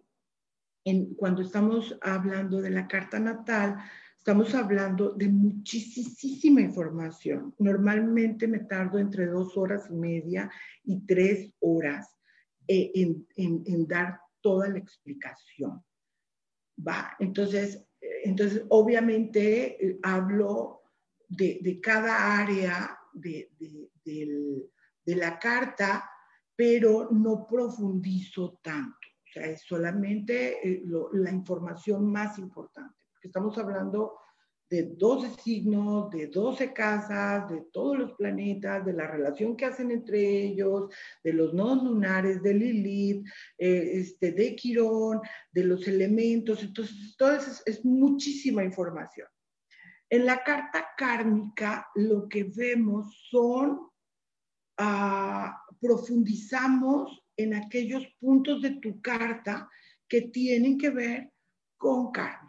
[1.17, 3.77] cuando estamos hablando de la carta natal,
[4.17, 7.53] estamos hablando de muchísima información.
[7.59, 10.49] Normalmente me tardo entre dos horas y media
[10.83, 12.17] y tres horas
[12.67, 12.91] eh,
[13.35, 15.83] en dar toda la explicación.
[16.87, 17.85] Va, entonces
[18.23, 20.83] entonces, obviamente, eh, hablo
[21.27, 23.49] de, cada área de,
[25.05, 26.09] la carta,
[26.55, 29.07] pero no profundizo tanto.
[29.25, 34.17] O sea, es solamente eh, la información más importante, porque estamos hablando
[34.69, 39.89] de 12 signos, de 12 casas, de todos los planetas, de la relación que hacen
[39.89, 43.27] entre ellos, de los nodos lunares, de Lilith,
[43.57, 46.61] eh, este, de Quirón, de los elementos.
[46.61, 49.27] Entonces, todo eso es, muchísima información.
[50.09, 53.89] En la carta kármica lo que vemos son,
[54.77, 59.69] ah, profundizamos en aquellos puntos de tu carta
[60.07, 61.31] que tienen que ver
[61.77, 62.48] con karma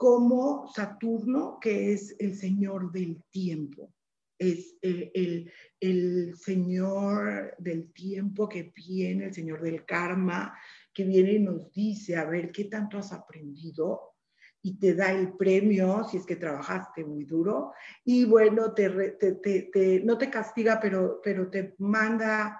[0.00, 3.92] como Saturno, que es el señor del tiempo,
[4.38, 10.58] es el, el, señor del tiempo que viene, el señor del karma,
[10.94, 14.14] que viene y nos dice, a ver, ¿qué tanto has aprendido?
[14.62, 17.74] Y te da el premio si es que trabajaste muy duro.
[18.02, 22.58] Y bueno, te, te, no te castiga, pero, pero te manda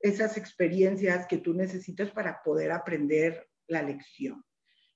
[0.00, 4.42] esas experiencias que tú necesitas para poder aprender la lección.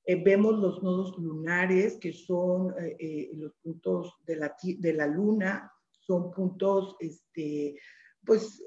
[0.05, 5.07] Eh, vemos los nodos lunares, que son eh, eh, los puntos de la, de la
[5.07, 7.77] luna, son puntos, este,
[8.25, 8.63] pues,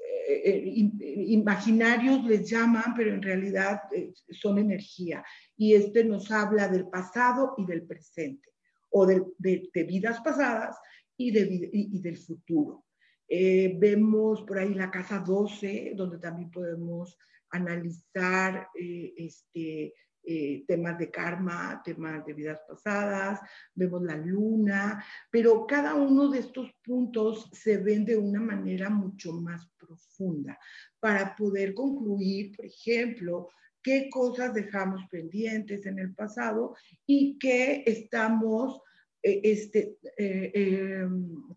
[1.28, 3.80] imaginarios les llaman, pero en realidad
[4.30, 5.24] son energía.
[5.56, 8.50] Y este nos habla del pasado y del presente,
[8.90, 10.76] o de, de, vidas pasadas
[11.16, 12.86] y, de, y, del futuro.
[13.28, 17.16] vemos por ahí la casa 12, donde también podemos
[17.50, 19.94] analizar este,
[20.28, 23.40] eh, temas de karma, temas de vidas pasadas,
[23.74, 29.32] vemos la luna, pero cada uno de estos puntos se ven de una manera mucho
[29.34, 30.58] más profunda
[30.98, 36.74] para poder concluir, por ejemplo, qué cosas dejamos pendientes en el pasado
[37.06, 38.80] y qué estamos
[39.22, 41.06] eh, este, eh,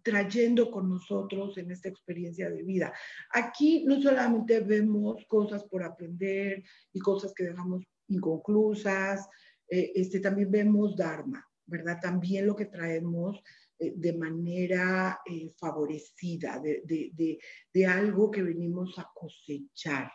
[0.03, 2.93] trayendo con nosotros en esta experiencia de vida.
[3.31, 9.27] Aquí no solamente vemos cosas por aprender y cosas que dejamos inconclusas.
[9.69, 11.99] Eh, este, también vemos Dharma, ¿verdad?
[12.01, 13.41] También lo que traemos
[13.77, 17.39] eh, de manera eh, favorecida, de, de,
[17.73, 20.11] de, algo que venimos a cosechar,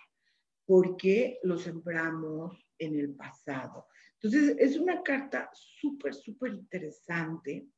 [0.67, 3.87] porque lo sembramos en el pasado.
[4.21, 7.69] Entonces, es una carta súper, súper interesante.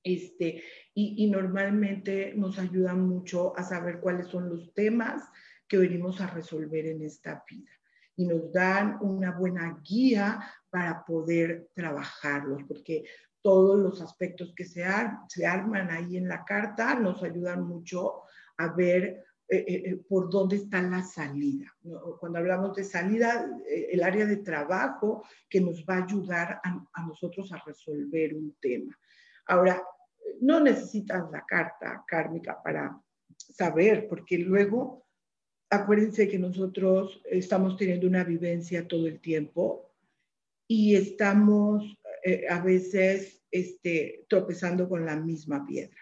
[0.00, 0.62] Este,
[0.94, 5.22] y, y normalmente nos ayuda mucho a saber cuáles son los temas
[5.66, 7.77] que venimos a resolver en esta vida
[8.18, 13.04] y nos dan una buena guía para poder trabajarlos, porque
[13.40, 14.84] todos los aspectos que se,
[15.28, 18.22] se arman ahí en la carta nos ayudan mucho
[18.56, 21.72] a ver eh, eh, eh, por dónde está la salida.
[22.18, 27.06] Cuando hablamos de salida, el área de trabajo que nos va a ayudar a, a,
[27.06, 28.98] nosotros a resolver un tema.
[29.46, 29.80] Ahora,
[30.40, 33.00] no necesitas la carta kármica para
[33.36, 35.07] saber, porque luego
[35.70, 39.90] acuérdense que nosotros estamos teniendo una vivencia todo el tiempo
[40.66, 41.84] y estamos
[42.24, 45.98] eh, a veces este, tropezando con la misma piedra.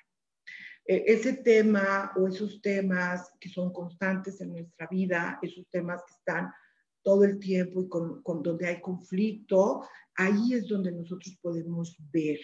[0.85, 6.15] E, ese tema o esos temas que son constantes en nuestra vida, esos temas que
[6.15, 6.53] están
[7.03, 12.41] todo el tiempo y con, con donde hay conflicto, ahí es donde nosotros podemos ver.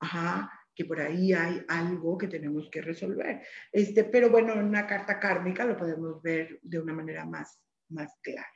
[0.00, 3.42] Ajá que por ahí hay algo que tenemos que resolver.
[3.70, 8.12] Este, pero bueno, en una carta kármica lo podemos ver de una manera más, más
[8.22, 8.46] clara,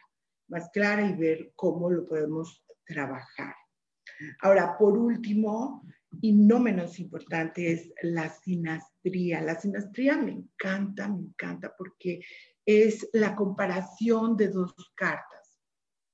[0.49, 3.55] más clara y ver cómo lo podemos trabajar.
[4.41, 5.83] Ahora, por último,
[6.21, 9.43] y no menos importante, es la sinastría.
[9.43, 12.21] La sinastría me encanta, me encanta porque
[12.65, 15.59] es la comparación de dos cartas.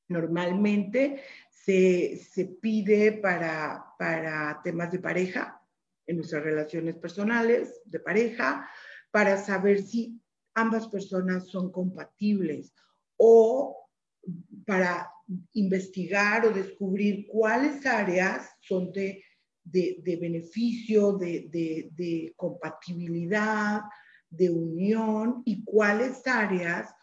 [0.08, 5.61] Normalmente se, se pide para, para temas de pareja,
[6.06, 8.68] en nuestras relaciones personales, de pareja,
[9.10, 10.20] para saber si
[10.54, 12.72] ambas personas son compatibles
[13.16, 13.76] o
[14.66, 15.10] para
[15.52, 19.24] investigar o descubrir cuáles áreas son de,
[19.64, 23.82] de, beneficio, de, de, compatibilidad,
[24.28, 26.94] de unión y cuáles áreas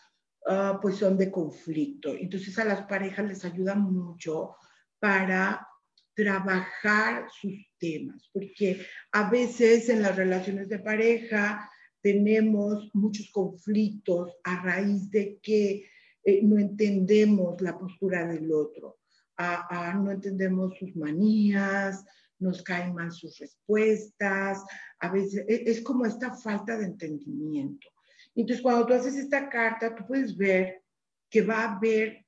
[0.47, 2.15] ah, pues son de conflicto.
[2.15, 4.55] Entonces a las parejas les ayuda mucho
[4.99, 5.67] para
[6.13, 11.69] trabajar sus temas, porque a veces en las relaciones de pareja
[12.01, 15.85] tenemos muchos conflictos a raíz de que
[16.23, 18.99] eh, no entendemos la postura del otro,
[19.37, 22.03] no entendemos sus manías,
[22.39, 24.63] nos caen mal sus respuestas,
[24.99, 27.87] a veces e, es como esta falta de entendimiento.
[28.35, 30.83] Entonces, cuando tú haces esta carta, tú puedes ver
[31.29, 32.25] que va a haber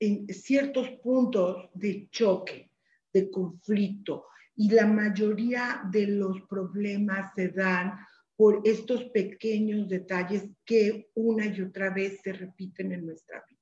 [0.00, 2.70] en ciertos puntos de choque
[3.12, 4.26] de conflicto
[4.58, 7.92] y la mayoría de los problemas se dan
[8.34, 13.60] por estos pequeños detalles que una y otra vez se repiten en nuestra vida.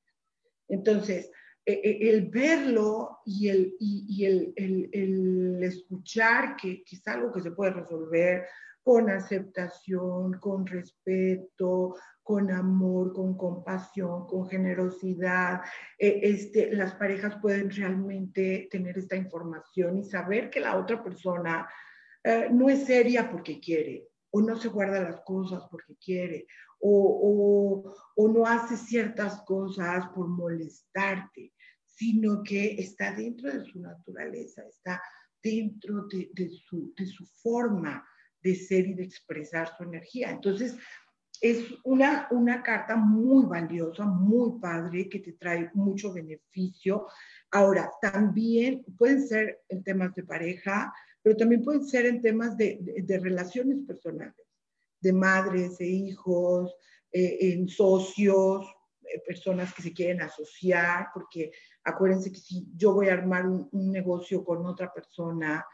[0.69, 1.31] Entonces,
[1.67, 7.43] e, e, el verlo y, el, y, el, el, escuchar que, que, es algo que
[7.43, 8.47] se puede resolver
[8.83, 11.95] con aceptación, con respeto,
[12.27, 15.61] con amor, con compasión, con generosidad.
[15.97, 21.69] Eh, este, las parejas pueden realmente tener esta información y saber que la otra persona
[22.25, 26.49] eh, no es seria porque quiere, o no se guarda las cosas porque quiere,
[26.81, 31.53] o, o, o no hace ciertas cosas por molestarte,
[31.85, 35.01] sino que está dentro de su naturaleza, está
[35.41, 38.05] dentro de, de, su, de su forma
[38.43, 40.33] de ser y de expresar su energía.
[40.33, 40.77] Entonces,
[41.41, 47.07] es una, una carta muy valiosa, muy padre, que te trae mucho beneficio.
[47.51, 52.79] Ahora, también pueden ser en temas de pareja, pero también pueden ser en temas de,
[52.81, 54.35] de, relaciones personales,
[55.01, 56.75] de madres e hijos,
[57.13, 58.67] eh, en socios,
[59.03, 61.53] eh, personas que se quieren asociar, porque
[61.85, 65.65] acuérdense que si yo voy a armar un, negocio con otra persona,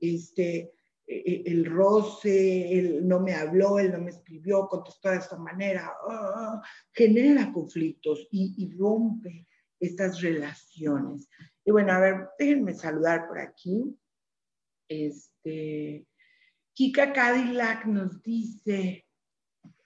[0.00, 0.72] este,
[1.08, 6.62] el roce, él no me habló, él no me escribió, contestó de esta manera, ah,
[6.92, 9.46] genera conflictos y, y, rompe
[9.80, 11.28] estas relaciones.
[11.64, 13.96] Y bueno, a ver, déjenme saludar por aquí.
[14.86, 16.06] Este,
[16.74, 19.06] Kika Cadillac nos dice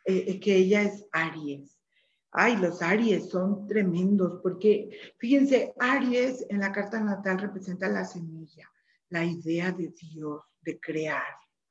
[0.05, 1.79] eh, eh, que ella es Aries.
[2.33, 8.69] Ay, los Aries son tremendos porque, fíjense, Aries en la carta natal representa la semilla,
[9.11, 11.23] la idea de Dios de crear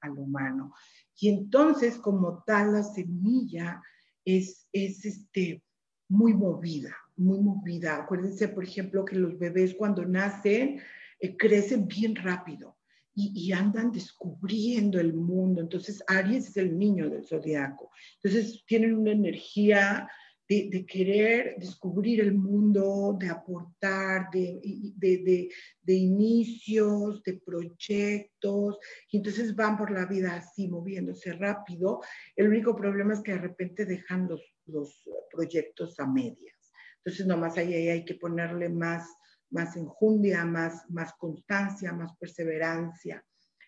[0.02, 0.74] al humano.
[1.20, 3.82] Y entonces, como tal, la semilla
[4.26, 5.64] es, es este,
[6.10, 7.98] muy movida, muy movida.
[7.98, 10.82] Acuérdense, por ejemplo, que los bebés cuando nacen
[11.20, 12.78] eh, crecen bien rápido
[13.14, 15.62] y, y, andan descubriendo el mundo.
[15.62, 17.92] Entonces, Aries es el niño del zodiaco.
[18.16, 20.10] Entonces, tienen una energía
[20.60, 24.60] de, querer descubrir el mundo, de aportar, de,
[24.98, 25.50] de,
[25.82, 28.78] de, inicios, de proyectos,
[29.10, 32.02] y entonces van por la vida así, moviéndose rápido.
[32.36, 36.56] El único problema es que de repente dejan los, los proyectos a medias.
[36.98, 39.08] Entonces, nomás ahí, ahí hay que ponerle más,
[39.52, 43.24] más enjundia, más, más constancia, más perseverancia.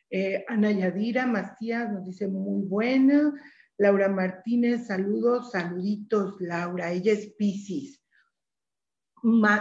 [0.10, 3.34] Eh, Ana Yadira Macías nos dice muy buena.
[3.78, 6.92] Laura Martínez, saludos, saluditos, Laura.
[6.92, 8.04] Ella es Pisces.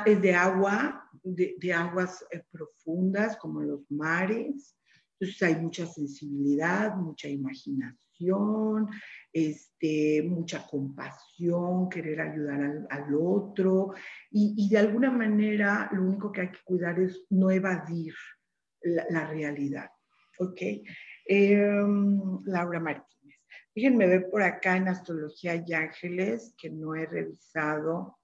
[0.07, 4.77] Es de agua, de, aguas eh, profundas como los mares.
[5.19, 8.89] Entonces hay mucha sensibilidad, mucha imaginación,
[9.33, 13.95] este, mucha compasión, querer ayudar al, otro.
[14.31, 18.15] Y, de alguna manera lo único que hay que cuidar es no evadir
[18.83, 19.91] la, realidad.
[20.39, 20.61] ¿Ok?
[21.25, 23.22] Em, Laura Martínez.
[23.75, 28.19] Déjenme ver por acá en Astrología y Ángeles, que no he revisado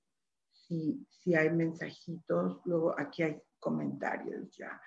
[0.52, 2.60] si, si hay mensajitos.
[2.66, 4.80] Luego aquí hay comentarios ya.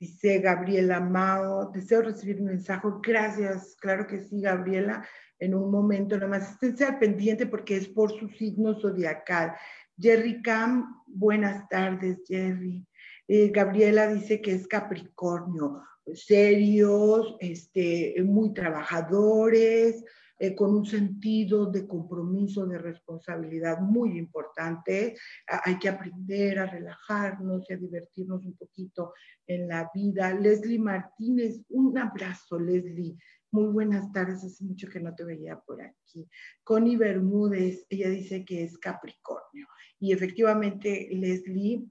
[0.00, 2.86] Dice Gabriela Mao, deseo recibir un mensaje.
[3.02, 5.04] Gracias, claro que sí, Gabriela.
[5.40, 9.54] En un momento, nada más esténse al pendiente porque es por su signo zodiacal.
[9.96, 12.86] Jerry Cam, buenas tardes, Jerry.
[13.26, 15.82] Eh, Gabriela dice que es Capricornio
[16.14, 20.04] serios, este, muy trabajadores,
[20.40, 25.16] eh, con un sentido de compromiso, de responsabilidad muy importante.
[25.46, 29.14] hay que aprender a relajarnos y a divertirnos un poquito
[29.46, 30.32] en la vida.
[30.34, 33.16] Leslie Martínez, un abrazo, Leslie.
[33.50, 36.28] Muy buenas tardes, hace mucho que no te veía por aquí.
[36.62, 39.66] Connie Bermúdez, ella dice que es Capricornio.
[39.98, 41.84] Y efectivamente, Leslie,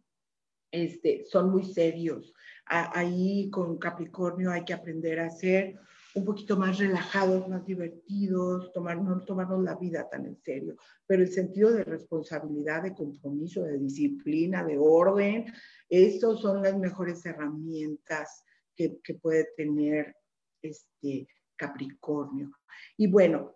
[0.71, 2.33] este, son muy serios
[2.69, 5.79] ahí con Capricornio hay que aprender a ser
[6.15, 11.31] un poquito más relajados, más divertidos, no tomarnos la vida tan en serio, pero el
[11.31, 15.45] sentido de responsabilidad, de compromiso, de disciplina, de orden,
[15.87, 18.43] esas son las mejores herramientas
[18.75, 20.15] que, que puede tener
[20.61, 22.51] este Capricornio.
[22.97, 23.55] Y bueno,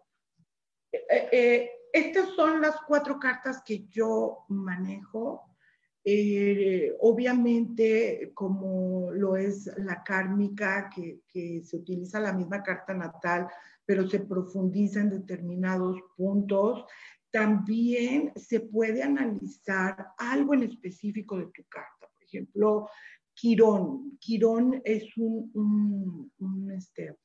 [0.91, 5.51] eh, eh, estas son las cuatro cartas que yo manejo
[6.04, 11.22] eh, obviamente, como lo es la kármica, que,
[11.64, 13.47] se utiliza la misma carta natal,
[13.86, 16.86] pero se profundiza en determinados puntos,
[17.30, 22.08] también se puede analizar algo en específico de tu carta.
[22.14, 22.89] Por ejemplo,
[23.34, 24.18] Quirón.
[24.20, 26.32] Quirón es un,
[26.76, 27.16] este,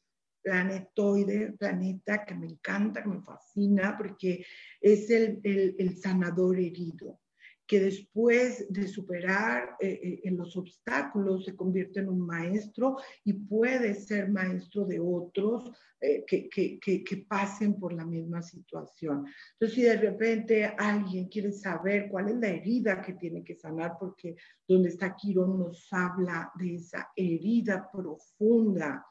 [0.42, 4.44] planetoide, planeta que me encanta, que me fascina, porque
[4.80, 7.18] es el sanador herido
[7.66, 13.94] que después de superar eh, eh, los obstáculos se convierte en un maestro y puede
[13.94, 19.26] ser maestro de otros eh, que, que, que, pasen por la misma situación.
[19.52, 23.96] Entonces, si de repente alguien quiere saber cuál es la herida que tiene que sanar,
[23.98, 24.36] porque
[24.68, 29.04] donde está Quirón nos habla de esa herida profunda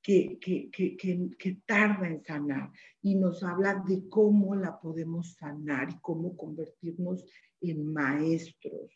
[0.00, 0.96] que, que, que,
[1.36, 2.70] que, tarda en sanar
[3.02, 7.24] y nos habla de cómo la podemos sanar y cómo convertirnos
[7.60, 8.90] en maestros,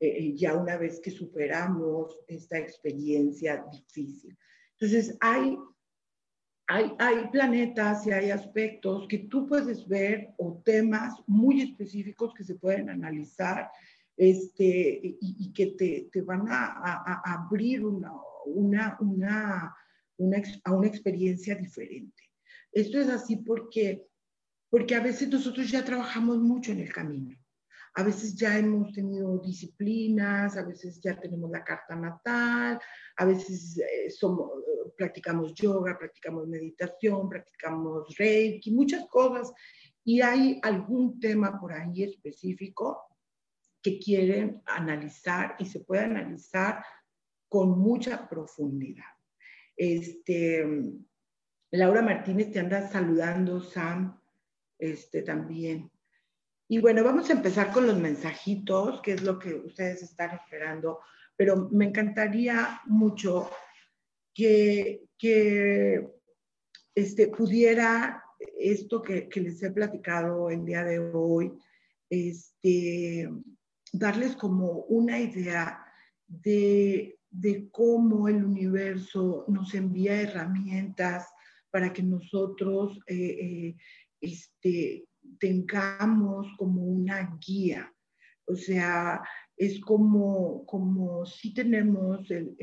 [0.00, 4.36] eh, eh, ya una vez que superamos esta experiencia difícil.
[4.72, 5.56] Entonces, hay,
[6.68, 12.44] hay, hay planetas y hay aspectos que tú puedes ver o temas muy específicos que
[12.44, 13.70] se pueden analizar
[14.16, 18.12] este, y, que te, te van a, a, abrir una,
[18.46, 19.76] una, una,
[20.16, 22.22] una, a una experiencia diferente.
[22.72, 24.06] Esto es así porque,
[24.70, 27.36] porque a veces nosotros ya trabajamos mucho en el camino.
[27.98, 32.78] A veces ya hemos tenido disciplinas, a veces ya tenemos la carta natal,
[33.16, 34.52] a veces eh, somos,
[34.96, 39.52] practicamos yoga, practicamos meditación, practicamos reiki, muchas cosas.
[40.04, 43.02] Y hay algún tema por ahí específico
[43.82, 46.84] que quieren analizar y se puede analizar
[47.48, 49.10] con mucha profundidad.
[49.76, 50.64] Este,
[51.72, 54.20] Laura Martínez te anda saludando, Sam,
[54.78, 55.90] este, también.
[56.68, 61.00] Y bueno, vamos a empezar con los mensajitos, que es lo que ustedes están esperando,
[61.34, 63.50] pero me encantaría mucho
[64.34, 66.06] que, que
[66.94, 68.22] este, pudiera
[68.58, 71.52] esto que, les he platicado el día de hoy,
[72.10, 73.28] este,
[73.92, 75.84] darles como una idea
[76.26, 81.26] de, de cómo el universo nos envía herramientas
[81.70, 83.76] para que nosotros eh, eh,
[84.20, 85.07] este,
[85.38, 87.92] tengamos como una guía.
[88.46, 89.22] O sea,
[89.56, 92.56] es como, como si tenemos el,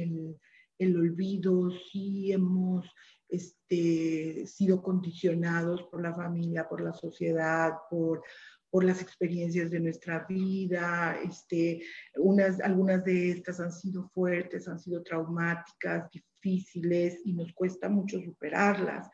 [0.77, 2.89] el, olvido, si hemos
[3.29, 8.23] este, sido condicionados por la familia, por la sociedad, por,
[8.69, 11.17] por las experiencias de nuestra vida.
[11.23, 11.81] Este,
[12.15, 18.19] unas, algunas de estas han sido fuertes, han sido traumáticas, difíciles y nos cuesta mucho
[18.21, 19.07] superarlas.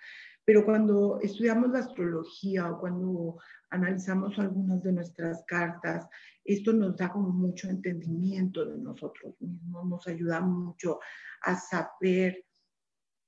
[0.44, 3.38] Pero cuando estudiamos la astrología o cuando
[3.70, 6.08] analizamos algunas de nuestras cartas,
[6.44, 11.00] esto nos da como mucho entendimiento de nosotros mismos, nos ayuda mucho
[11.44, 12.44] a saber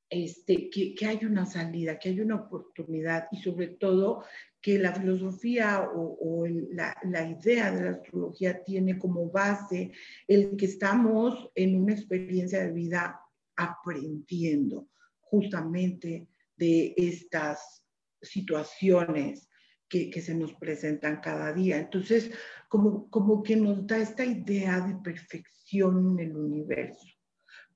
[0.09, 4.23] este, que, que, hay una salida, que hay una oportunidad y sobre todo
[4.61, 9.91] que la filosofía o, o la, la, idea de la astrología tiene como base
[10.27, 13.19] el que estamos en una experiencia de vida
[13.55, 14.87] aprendiendo
[15.19, 16.27] justamente
[16.63, 17.83] de estas
[18.21, 19.49] situaciones
[19.89, 21.77] que, que, se nos presentan cada día.
[21.77, 22.31] Entonces,
[22.69, 27.05] como, como que nos da esta idea de perfección en el universo,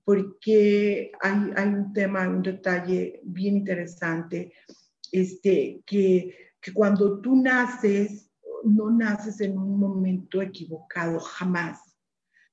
[0.06, 4.54] porque hay, hay un tema, un detalle bien interesante,
[5.12, 8.32] este, que, que cuando tú naces,
[8.64, 11.82] no naces en un momento equivocado, jamás.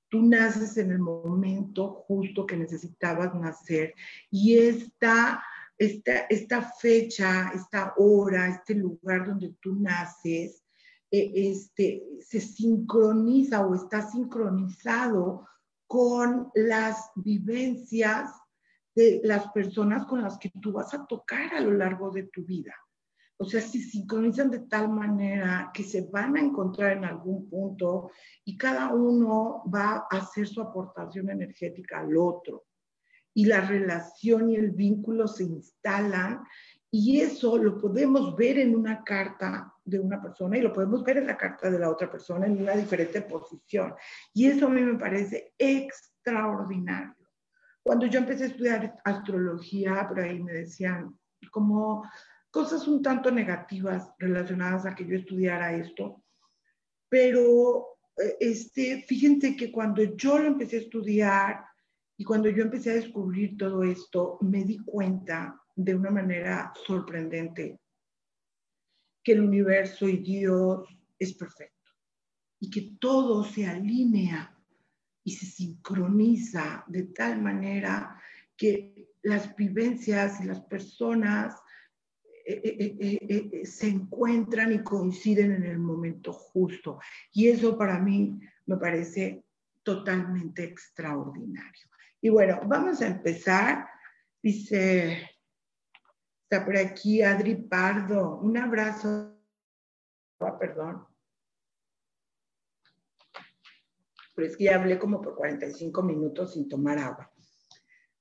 [0.08, 3.94] Tú naces en el momento justo que necesitabas nacer
[4.30, 5.42] y esta
[5.78, 10.62] esta, fecha, esta hora, este lugar donde tú naces,
[11.10, 15.46] eh, este, se sincroniza o está sincronizado
[15.86, 18.30] con las vivencias
[18.94, 22.44] de las personas con las que tú vas a tocar a lo largo de tu
[22.44, 22.74] vida.
[23.36, 28.12] O sea, se sincronizan de tal manera que se van a encontrar en algún punto
[28.44, 32.66] y cada uno va a hacer su aportación energética al otro
[33.34, 36.44] y la relación y el vínculo se instalan
[36.90, 41.18] y eso lo podemos ver en una carta de una persona y lo podemos ver
[41.18, 43.94] en la carta de la otra persona en una diferente posición.
[44.32, 47.16] Y eso a mí me parece extraordinario.
[47.82, 51.18] Cuando yo empecé a estudiar astrología, por ahí me decían
[51.50, 52.08] como
[52.50, 56.22] cosas un tanto negativas relacionadas a que yo estudiara esto,
[57.08, 61.64] pero eh, este, fíjense que cuando yo lo empecé a estudiar,
[62.16, 67.80] y cuando yo empecé a descubrir todo esto, me di cuenta de una manera sorprendente
[69.22, 70.88] que el universo y Dios
[71.18, 71.90] es perfecto
[72.60, 74.56] y que todo se alinea
[75.24, 78.20] y se sincroniza de tal manera
[78.56, 81.56] que las vivencias y las personas
[82.46, 82.60] eh,
[83.00, 87.00] eh, eh, se encuentran y coinciden en el momento justo.
[87.32, 89.44] Y eso para mí me parece
[89.82, 91.88] totalmente extraordinario.
[92.24, 93.86] Y bueno, vamos a empezar.
[94.42, 95.30] Dice,
[96.42, 98.38] está por aquí Adri Pardo.
[98.38, 99.38] Un abrazo.
[100.40, 101.06] Ah, perdón.
[104.34, 107.30] pero es que ya hablé como por 45 minutos sin tomar agua.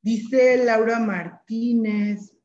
[0.01, 2.37] Dice Laura Martínez,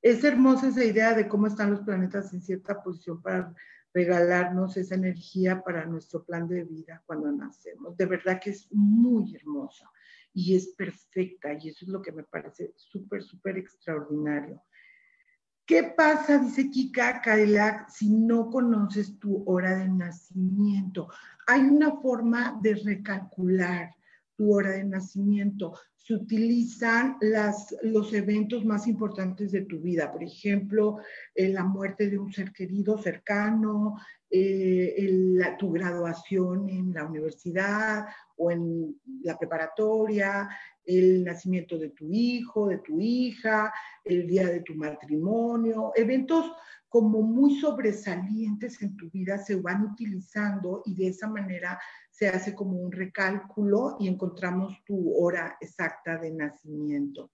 [0.00, 3.52] es hermosa esa idea de cómo están los planetas en cierta posición para
[3.92, 7.96] regalarnos esa energía para nuestro plan de vida cuando nacemos.
[7.96, 9.90] De verdad que es muy hermosa
[10.32, 14.62] y es perfecta y eso es lo que me parece súper, súper extraordinario.
[15.66, 21.08] ¿Qué pasa, dice Kika Cadillac, si no conoces tu hora de nacimiento?
[21.46, 23.94] Hay una forma de recalcular
[24.40, 25.74] tu hora de nacimiento.
[25.96, 30.96] Se utilizan las, los eventos más importantes de tu vida, por ejemplo,
[31.34, 33.98] eh, la muerte de un ser querido cercano,
[34.30, 34.96] eh,
[35.58, 38.06] tu graduación en la universidad
[38.38, 40.48] o en la preparatoria,
[40.86, 43.70] el nacimiento de tu hijo, de tu hija,
[44.02, 46.50] el día de tu matrimonio, eventos
[46.88, 51.78] como muy sobresalientes en tu vida se van utilizando y de esa manera
[52.10, 57.30] se hace como un recálculo y encontramos tu hora exacta de nacimiento.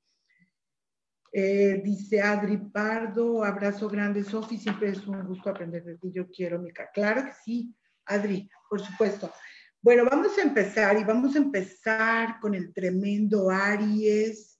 [1.32, 6.30] Eh, dice Adri Pardo, abrazo grande, Sofi, siempre es un gusto aprender de ti, yo
[6.30, 6.90] quiero, Mica.
[6.94, 7.74] Claro que sí,
[8.06, 9.30] Adri, por supuesto.
[9.82, 14.58] Bueno, vamos a empezar y vamos a empezar con el tremendo Aries,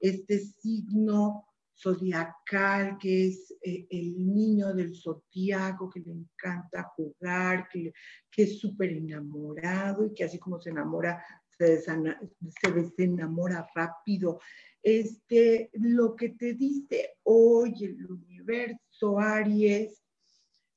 [0.00, 1.47] este signo
[1.80, 7.92] zodiacal que es eh, el niño del zodiaco, que le encanta jugar, que,
[8.30, 11.22] que es súper enamorado y que así como se enamora,
[11.56, 14.40] se, se desenamora rápido.
[14.82, 20.02] Este, lo que te dice hoy el universo Aries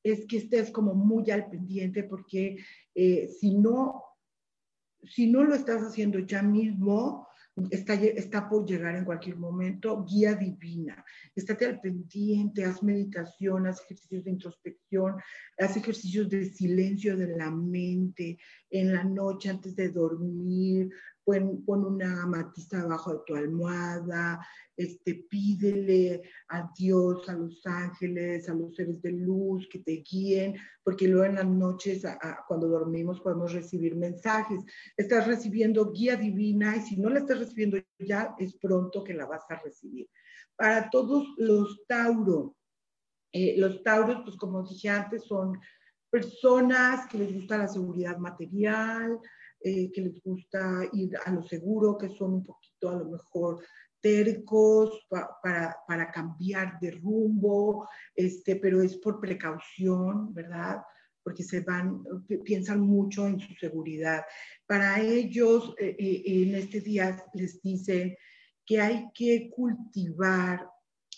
[0.03, 2.57] es que estés como muy al pendiente porque
[2.95, 4.03] eh, si, no,
[5.03, 7.27] si no lo estás haciendo ya mismo,
[7.69, 11.03] está, está por llegar en cualquier momento, guía divina.
[11.35, 15.15] Estate al pendiente, haz meditación, haz ejercicios de introspección,
[15.59, 18.37] haz ejercicios de silencio de la mente
[18.69, 20.89] en la noche antes de dormir,
[21.65, 28.53] pon, una amatista debajo de tu almohada, este, pídele a Dios, a los ángeles, a
[28.53, 32.03] los seres de luz que te guíen, porque luego en las noches,
[32.47, 34.63] cuando dormimos, podemos recibir mensajes.
[34.97, 39.25] Estás recibiendo guía divina y si no la estás recibiendo ya, es pronto que la
[39.25, 40.09] vas a recibir.
[40.55, 42.55] Para todos los Tauro,
[43.31, 45.59] eh, los Tauros, pues como dije antes, son
[46.09, 49.17] personas que les gusta la seguridad material,
[49.63, 53.63] eh, que les gusta ir a lo seguro, que son un poquito a lo mejor
[54.01, 60.81] tercos para, para, cambiar de rumbo, este, pero es por precaución, ¿verdad?
[61.23, 62.03] Porque se van,
[62.43, 64.23] piensan mucho en su seguridad.
[64.65, 68.15] Para ellos, eh, eh, en este día les dicen
[68.65, 70.67] que hay que cultivar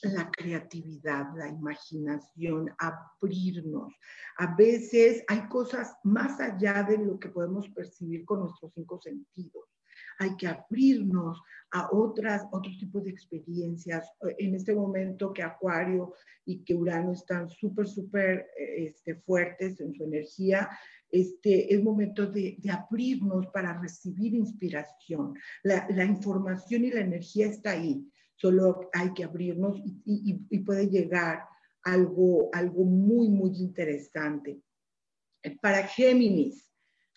[0.03, 3.93] la creatividad, la imaginación, abrirnos.
[4.37, 9.63] A veces hay cosas más allá de lo que podemos percibir con nuestros cinco sentidos.
[10.19, 11.41] Hay que abrirnos
[11.71, 14.11] a otras, otros tipos de experiencias.
[14.37, 16.13] En este momento que Acuario
[16.45, 20.69] y que Urano están súper, súper este, fuertes en su energía,
[21.09, 25.35] este, es momento de, abrirnos para recibir inspiración.
[25.63, 28.07] La, la información y la energía está ahí
[28.43, 31.45] solo hay que abrirnos y, puede llegar
[31.81, 34.59] algo, algo muy, muy interesante.
[35.61, 36.69] Para Géminis,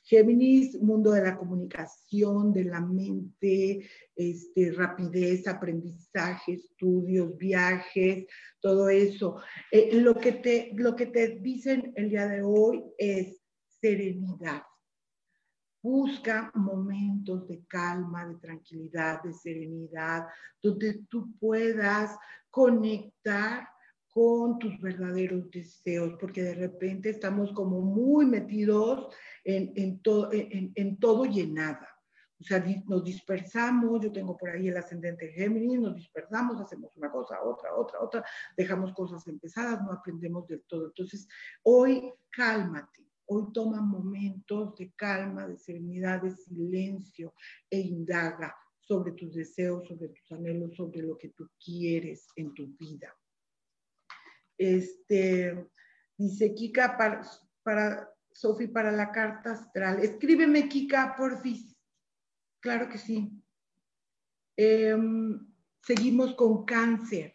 [0.04, 8.26] Géminis, mundo de la comunicación, de la mente, este, rapidez, aprendizaje, estudios, viajes,
[8.60, 9.40] todo eso.
[9.72, 13.42] Eh, lo, que te, lo que te dicen el día de hoy es
[13.80, 14.62] serenidad.
[15.86, 20.26] Busca momentos de calma, de tranquilidad, de serenidad,
[20.60, 22.18] donde tú puedas
[22.50, 23.68] conectar
[24.08, 29.14] con tus verdaderos deseos, porque de repente estamos como muy metidos
[29.44, 31.88] en, todo y en nada.
[32.40, 37.12] O sea, nos dispersamos, yo tengo por ahí el ascendente Géminis, nos dispersamos, hacemos una
[37.12, 38.24] cosa, otra, otra, otra,
[38.56, 40.86] dejamos cosas empezadas, no aprendemos del todo.
[40.86, 41.28] Entonces,
[41.62, 47.34] hoy cálmate, Hoy toma momentos de calma, de serenidad, de silencio
[47.68, 52.68] e indaga sobre tus deseos, sobre tus anhelos, sobre lo que tú quieres en tu
[52.78, 53.14] vida.
[54.56, 55.68] Este,
[56.16, 60.00] dice Kika para, Sofi para la carta astral.
[60.00, 61.76] Escríbeme, Kika, porfis.
[62.60, 63.30] Claro que sí.
[64.56, 65.38] Em,
[65.82, 67.34] seguimos con cáncer.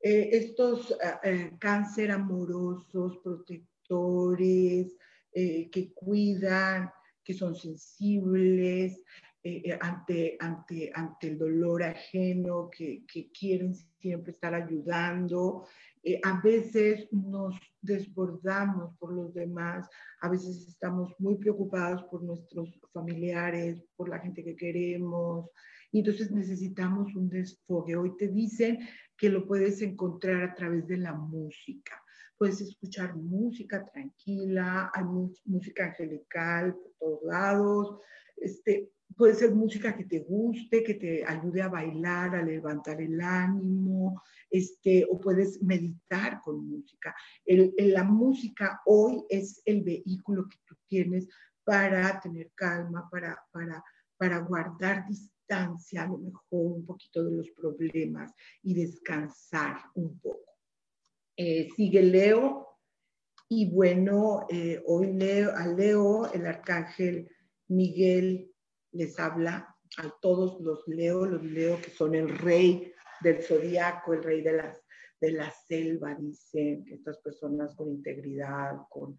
[0.00, 4.96] Eh, estos eh, eh, cáncer amorosos, protectores,
[5.38, 6.90] eh, que cuidan,
[7.22, 9.02] que son sensibles
[9.42, 15.66] eh, eh, ante, ante, ante el dolor ajeno, que, que, quieren siempre estar ayudando.
[16.02, 19.88] Eh, a veces nos desbordamos por los demás,
[20.20, 25.50] a veces estamos muy preocupados por nuestros familiares, por la gente que queremos,
[25.92, 27.94] y entonces necesitamos un desfogue.
[27.94, 28.80] Hoy te dicen
[29.16, 32.02] que lo puedes encontrar a través de la música.
[32.38, 35.04] Puedes escuchar música tranquila, hay
[35.44, 38.00] música angelical por todos lados,
[38.36, 43.20] este, puede ser música que te guste, que te ayude a bailar, a levantar el
[43.20, 47.14] ánimo, este, o puedes meditar con música.
[47.46, 51.28] la música hoy es el vehículo que tú tienes
[51.64, 53.82] para tener calma, para, para,
[54.16, 58.32] para guardar distancia, a lo mejor un poquito de los problemas
[58.62, 60.55] y descansar un poco.
[61.36, 62.66] Eh, sigue Leo
[63.48, 67.30] y bueno, eh, hoy leo a Leo, el arcángel
[67.68, 68.50] Miguel
[68.92, 74.22] les habla a todos los leo, los leo que son el rey del zodiaco, el
[74.22, 74.82] rey de, las,
[75.20, 79.18] de la selva, dicen que estas personas con integridad, con,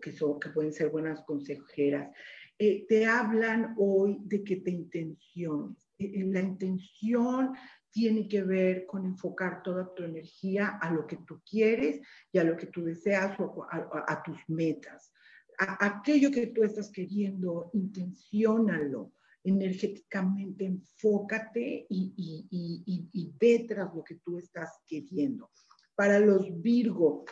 [0.00, 2.14] que, son, que pueden ser buenas consejeras.
[2.58, 5.76] Eh, te hablan hoy de que te intenciones.
[5.98, 7.54] Eh, la intención
[7.96, 12.44] tiene que ver con enfocar toda tu energía a lo que tú quieres y a
[12.44, 15.14] lo que tú deseas o a tus metas
[15.58, 19.12] aquello que tú estás queriendo, intenciónalo
[19.44, 25.50] energéticamente, enfócate y, y, ve tras lo que tú estás queriendo.
[25.94, 27.24] Para los Virgo,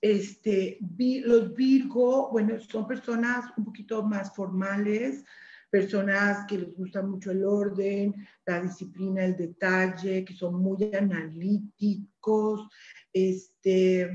[0.00, 0.78] este,
[1.24, 5.24] los Virgo, bueno, son personas un poquito más formales,
[5.70, 8.14] personas que les gusta mucho el orden,
[8.44, 12.68] la disciplina, el detalle, que son muy analíticos,
[13.12, 14.10] este,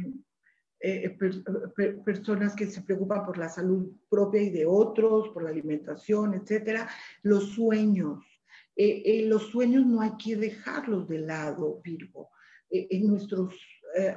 [0.82, 1.18] eh,
[2.06, 6.88] personas que se preocupan por la salud propia y de otros, por la alimentación, etcétera.
[7.24, 8.24] Los sueños.
[8.76, 12.30] Eh, eh, los sueños no hay que dejarlos de lado, Virgo.
[12.91, 13.56] nuestros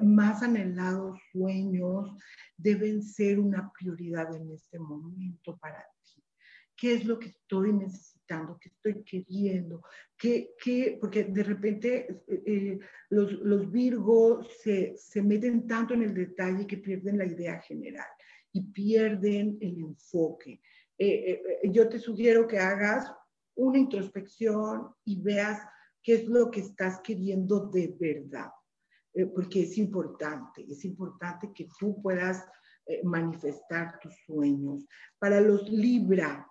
[0.02, 2.10] más anhelados sueños
[2.56, 5.86] deben ser una prioridad en este momento para.
[6.78, 8.18] ¿Qué es lo que estoy necesitando?
[8.60, 9.82] que estoy queriendo,
[10.16, 12.78] que, que porque de repente eh, eh,
[13.10, 18.06] los, los virgos se, se meten tanto en el detalle que pierden la idea general
[18.52, 20.60] y pierden el enfoque.
[20.98, 23.10] Eh, yo te sugiero que hagas
[23.54, 25.60] una introspección y veas
[26.02, 28.50] qué es lo que estás queriendo de verdad,
[29.34, 32.44] porque es importante, es importante que tú puedas
[33.04, 34.86] manifestar tus sueños.
[35.18, 36.46] Para los Libra,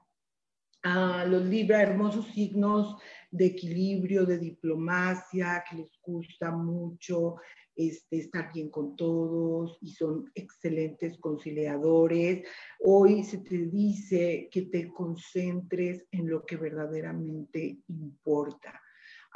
[0.83, 2.95] los Libra, hermosos signos
[3.31, 7.35] de equilibrio, de diplomacia, que les gusta mucho
[7.75, 12.47] este, estar bien con todos y son excelentes conciliadores.
[12.83, 18.81] Hoy se te dice que te concentres en lo que verdaderamente importa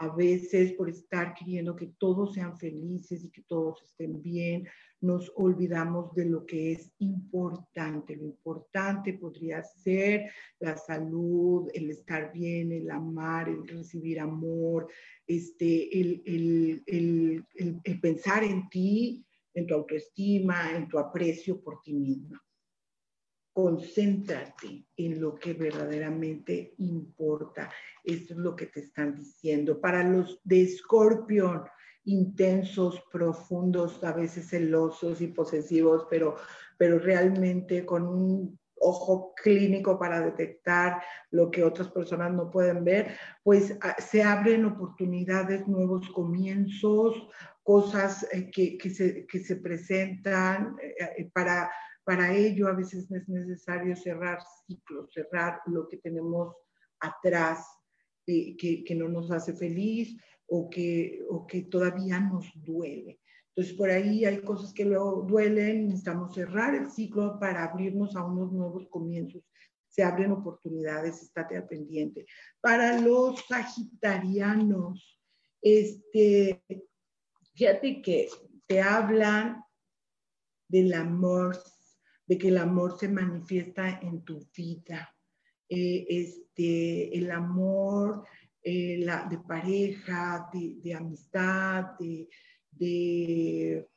[0.01, 4.67] a veces por estar queriendo que todos sean felices y que todos estén bien,
[5.01, 8.15] nos olvidamos de lo que es importante.
[8.15, 14.87] Lo importante podría ser la salud, el estar bien, el amar, el recibir amor,
[15.27, 22.41] este, el, el pensar en ti, en tu autoestima, en tu aprecio por ti misma
[23.53, 27.69] concéntrate en lo que verdaderamente importa.
[28.03, 29.79] Esto es lo que te están diciendo.
[29.79, 31.63] Para los de Escorpión,
[32.05, 36.35] intensos, profundos, a veces celosos y posesivos, pero,
[36.77, 43.15] pero realmente con un ojo clínico para detectar lo que otras personas no pueden ver,
[43.43, 47.27] pues ah, se abren oportunidades, nuevos comienzos,
[47.61, 51.69] cosas eh, que, que, se, que se presentan eh, eh, para
[52.03, 56.55] para ello a veces es necesario cerrar ciclos, cerrar lo que tenemos
[56.99, 57.65] atrás
[58.25, 60.15] que, que, no nos hace feliz
[60.53, 63.21] o que, o que todavía nos duele.
[63.47, 68.25] Entonces, por ahí hay cosas que luego duelen, necesitamos cerrar el ciclo para abrirnos a
[68.25, 69.43] unos nuevos comienzos.
[69.87, 72.25] Se abren oportunidades, estate al pendiente.
[72.59, 75.21] Para los sagitarianos,
[75.61, 76.61] este,
[77.53, 78.27] fíjate que
[78.67, 79.63] te hablan
[80.67, 81.57] del amor
[82.27, 85.15] de que el amor se manifiesta en tu vida.
[85.69, 88.25] Eh, este, el amor
[88.63, 91.97] eh, la, de pareja, de, amistad,
[92.71, 93.87] de,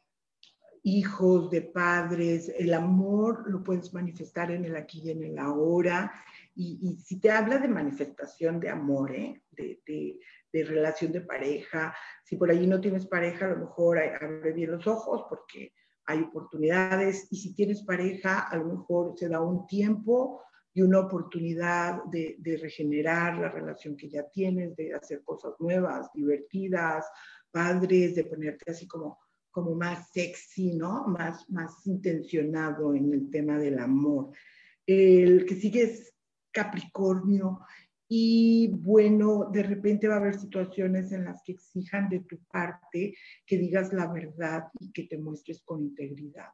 [0.83, 2.53] hijos, de padres.
[2.57, 6.12] El amor lo puedes manifestar en el aquí y en el ahora.
[6.55, 9.43] Y, si te habla de manifestación de amor, ¿eh?
[9.51, 11.95] de, de, relación de pareja,
[12.25, 15.73] si por allí no tienes pareja, a lo mejor abre bien los ojos porque
[16.07, 20.43] hay oportunidades y si tienes pareja, a lo mejor se da un tiempo
[20.75, 27.07] y una oportunidad de, regenerar la relación que ya tienes, de hacer cosas nuevas, divertidas,
[27.53, 29.20] padres, de ponerte así como,
[29.53, 31.07] como más sexy, ¿no?
[31.07, 34.33] Más, más intencionado en el tema del amor.
[34.85, 36.12] El que sigue es
[36.51, 37.61] Capricornio
[38.09, 43.16] y bueno, de repente va a haber situaciones en las que exijan de tu parte
[43.47, 46.51] que digas la verdad y que te muestres con integridad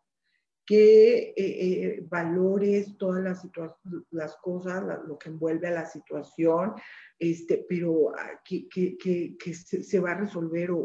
[0.70, 3.24] que eh, eh, valores todas
[4.12, 6.74] las, cosas, lo que envuelve a la situación,
[7.18, 10.78] este, pero ah, que, que, se, va a resolver o,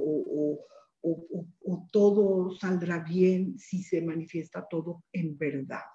[1.04, 5.86] o, todo saldrá bien si se manifiesta todo en verdad.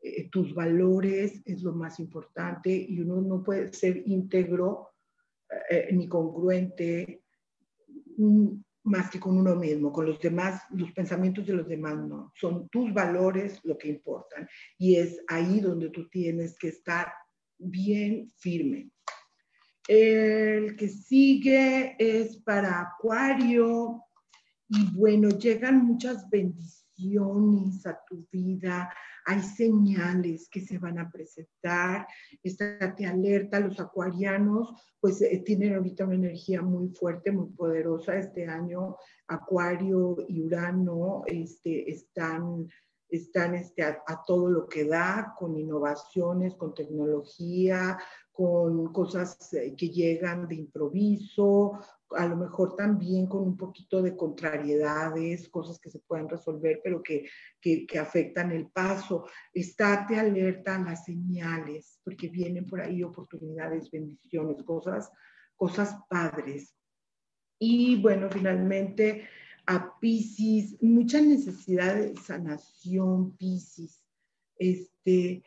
[0.00, 4.88] Eh, tus valores es lo más importante y uno no puede ser íntegro
[5.92, 7.22] ni congruente
[8.16, 8.48] mm,
[8.84, 12.68] más que con uno mismo, con los demás, los pensamientos de los demás no, son
[12.68, 14.48] tus valores lo que importan.
[14.78, 17.12] Y es ahí donde tú tienes que estar
[17.58, 18.90] bien firme.
[19.88, 24.02] El que sigue es para Acuario.
[24.68, 28.92] Y bueno, llegan muchas bendiciones a tu vida,
[29.26, 32.06] hay señales que se van a presentar,
[32.42, 38.46] estate alerta, los acuarianos pues eh, tienen ahorita una energía muy fuerte, muy poderosa, este
[38.46, 38.96] año
[39.26, 42.68] Acuario y Urano este, están
[43.12, 47.98] están este, a, todo lo que da, con innovaciones, con tecnología,
[48.32, 51.78] con cosas eh, que llegan de improviso,
[52.16, 57.02] a lo mejor también con un poquito de contrariedades, cosas que se pueden resolver, pero
[57.02, 57.28] que,
[57.60, 59.26] que, afectan el paso.
[59.52, 65.10] Estate alerta a las señales, porque vienen por ahí oportunidades, bendiciones, cosas,
[65.56, 66.74] cosas padres.
[67.58, 69.28] Y bueno, finalmente
[69.66, 74.02] a Pisces, mucha necesidad de sanación, Pisces.
[74.56, 75.42] Este,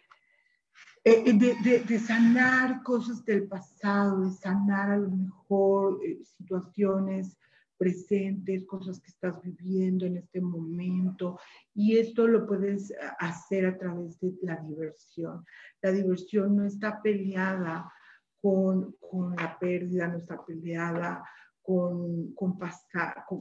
[1.08, 7.38] eh, eh, de, sanar cosas del pasado, de sanar a lo mejor eh, situaciones
[7.78, 11.40] presentes, cosas que estás viviendo en este momento.
[11.76, 15.46] Y esto lo puedes hacer a través de la diversión.
[15.84, 17.94] La diversión no está peleada
[18.42, 21.24] con, con la pérdida, no está peleada
[21.66, 22.60] con, con,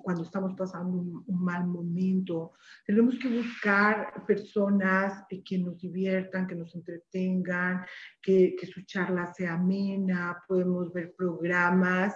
[0.03, 2.53] cuando estamos pasando un, mal momento.
[2.87, 7.85] Tenemos que buscar personas que nos diviertan, que nos entretengan,
[8.23, 12.15] que, que su charla sea amena, podemos ver programas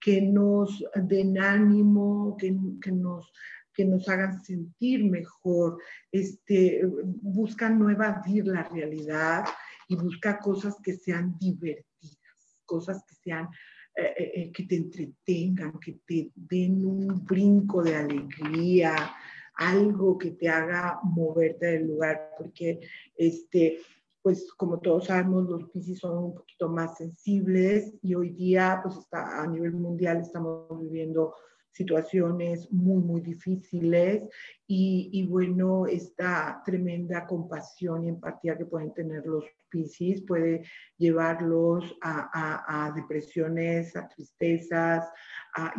[0.00, 3.32] que nos den ánimo, que, que nos
[3.76, 5.78] que nos hagan sentir mejor,
[6.12, 9.44] este, busca no evadir la realidad
[9.88, 13.48] y busca cosas que sean divertidas, cosas que sean
[13.96, 19.14] eh, eh, eh, que te entretengan, que te den un brinco de alegría,
[19.54, 22.80] algo que te haga moverte del lugar, porque
[23.16, 23.78] este,
[24.20, 28.96] pues como todos sabemos, los piscis son un poquito más sensibles y hoy día, pues
[28.96, 31.34] está, a nivel mundial estamos viviendo
[31.74, 34.22] situaciones muy, muy difíciles
[34.66, 39.44] y, y, bueno, esta tremenda compasión y empatía que pueden tener los
[39.74, 40.62] Piscis puede
[40.96, 45.10] llevarlos a, depresiones, a tristezas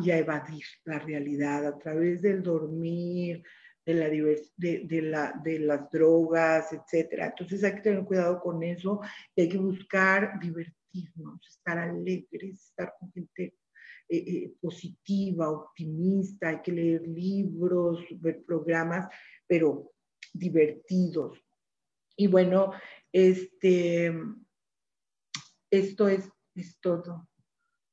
[0.04, 3.42] y a evadir la realidad a través del dormir,
[3.86, 7.28] de, la de, de, la, de las drogas, etcétera.
[7.28, 9.00] Entonces hay que tener cuidado con eso
[9.38, 13.56] hay que buscar divertirnos, estar alegres, estar con gente
[14.08, 19.08] eh, eh, positiva, optimista, hay que leer libros, ver programas,
[19.48, 19.92] pero
[20.34, 21.44] divertidos.
[22.16, 22.72] Y bueno,
[23.12, 24.14] este,
[25.72, 27.28] esto es, es todo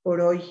[0.03, 0.43] por hoy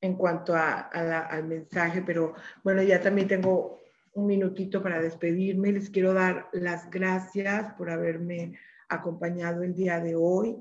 [0.00, 3.80] en cuanto a, al mensaje, pero bueno, ya también tengo
[4.12, 5.72] un minutito para despedirme.
[5.72, 8.58] Les quiero dar las gracias por haberme
[8.88, 10.56] acompañado el día de hoy.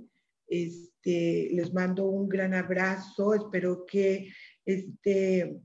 [1.07, 3.33] Les mando un gran abrazo.
[3.33, 4.29] Espero que
[4.65, 5.59] este,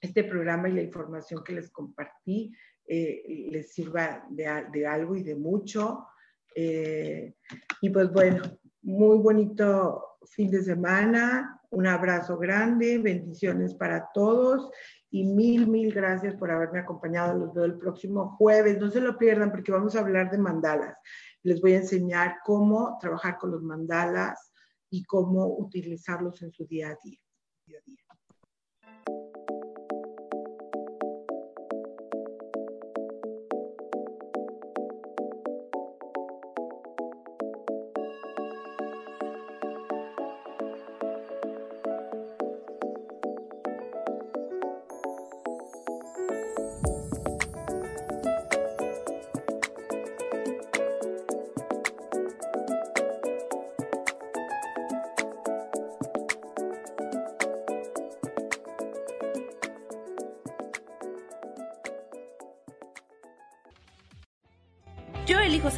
[0.00, 2.52] este programa y la información que les compartí
[2.92, 6.06] eh, les sirva de, algo y de mucho.
[6.54, 7.34] Eh,
[7.80, 8.42] y pues bueno,
[8.82, 14.70] muy bonito fin de semana, un abrazo grande, bendiciones para todos
[15.10, 17.38] y mil, mil gracias por haberme acompañado.
[17.38, 20.96] Los veo el próximo jueves, no se lo pierdan porque vamos a hablar de mandalas.
[21.42, 24.52] Les voy a enseñar cómo trabajar con los mandalas
[24.90, 27.18] y cómo utilizarlos en su día a día.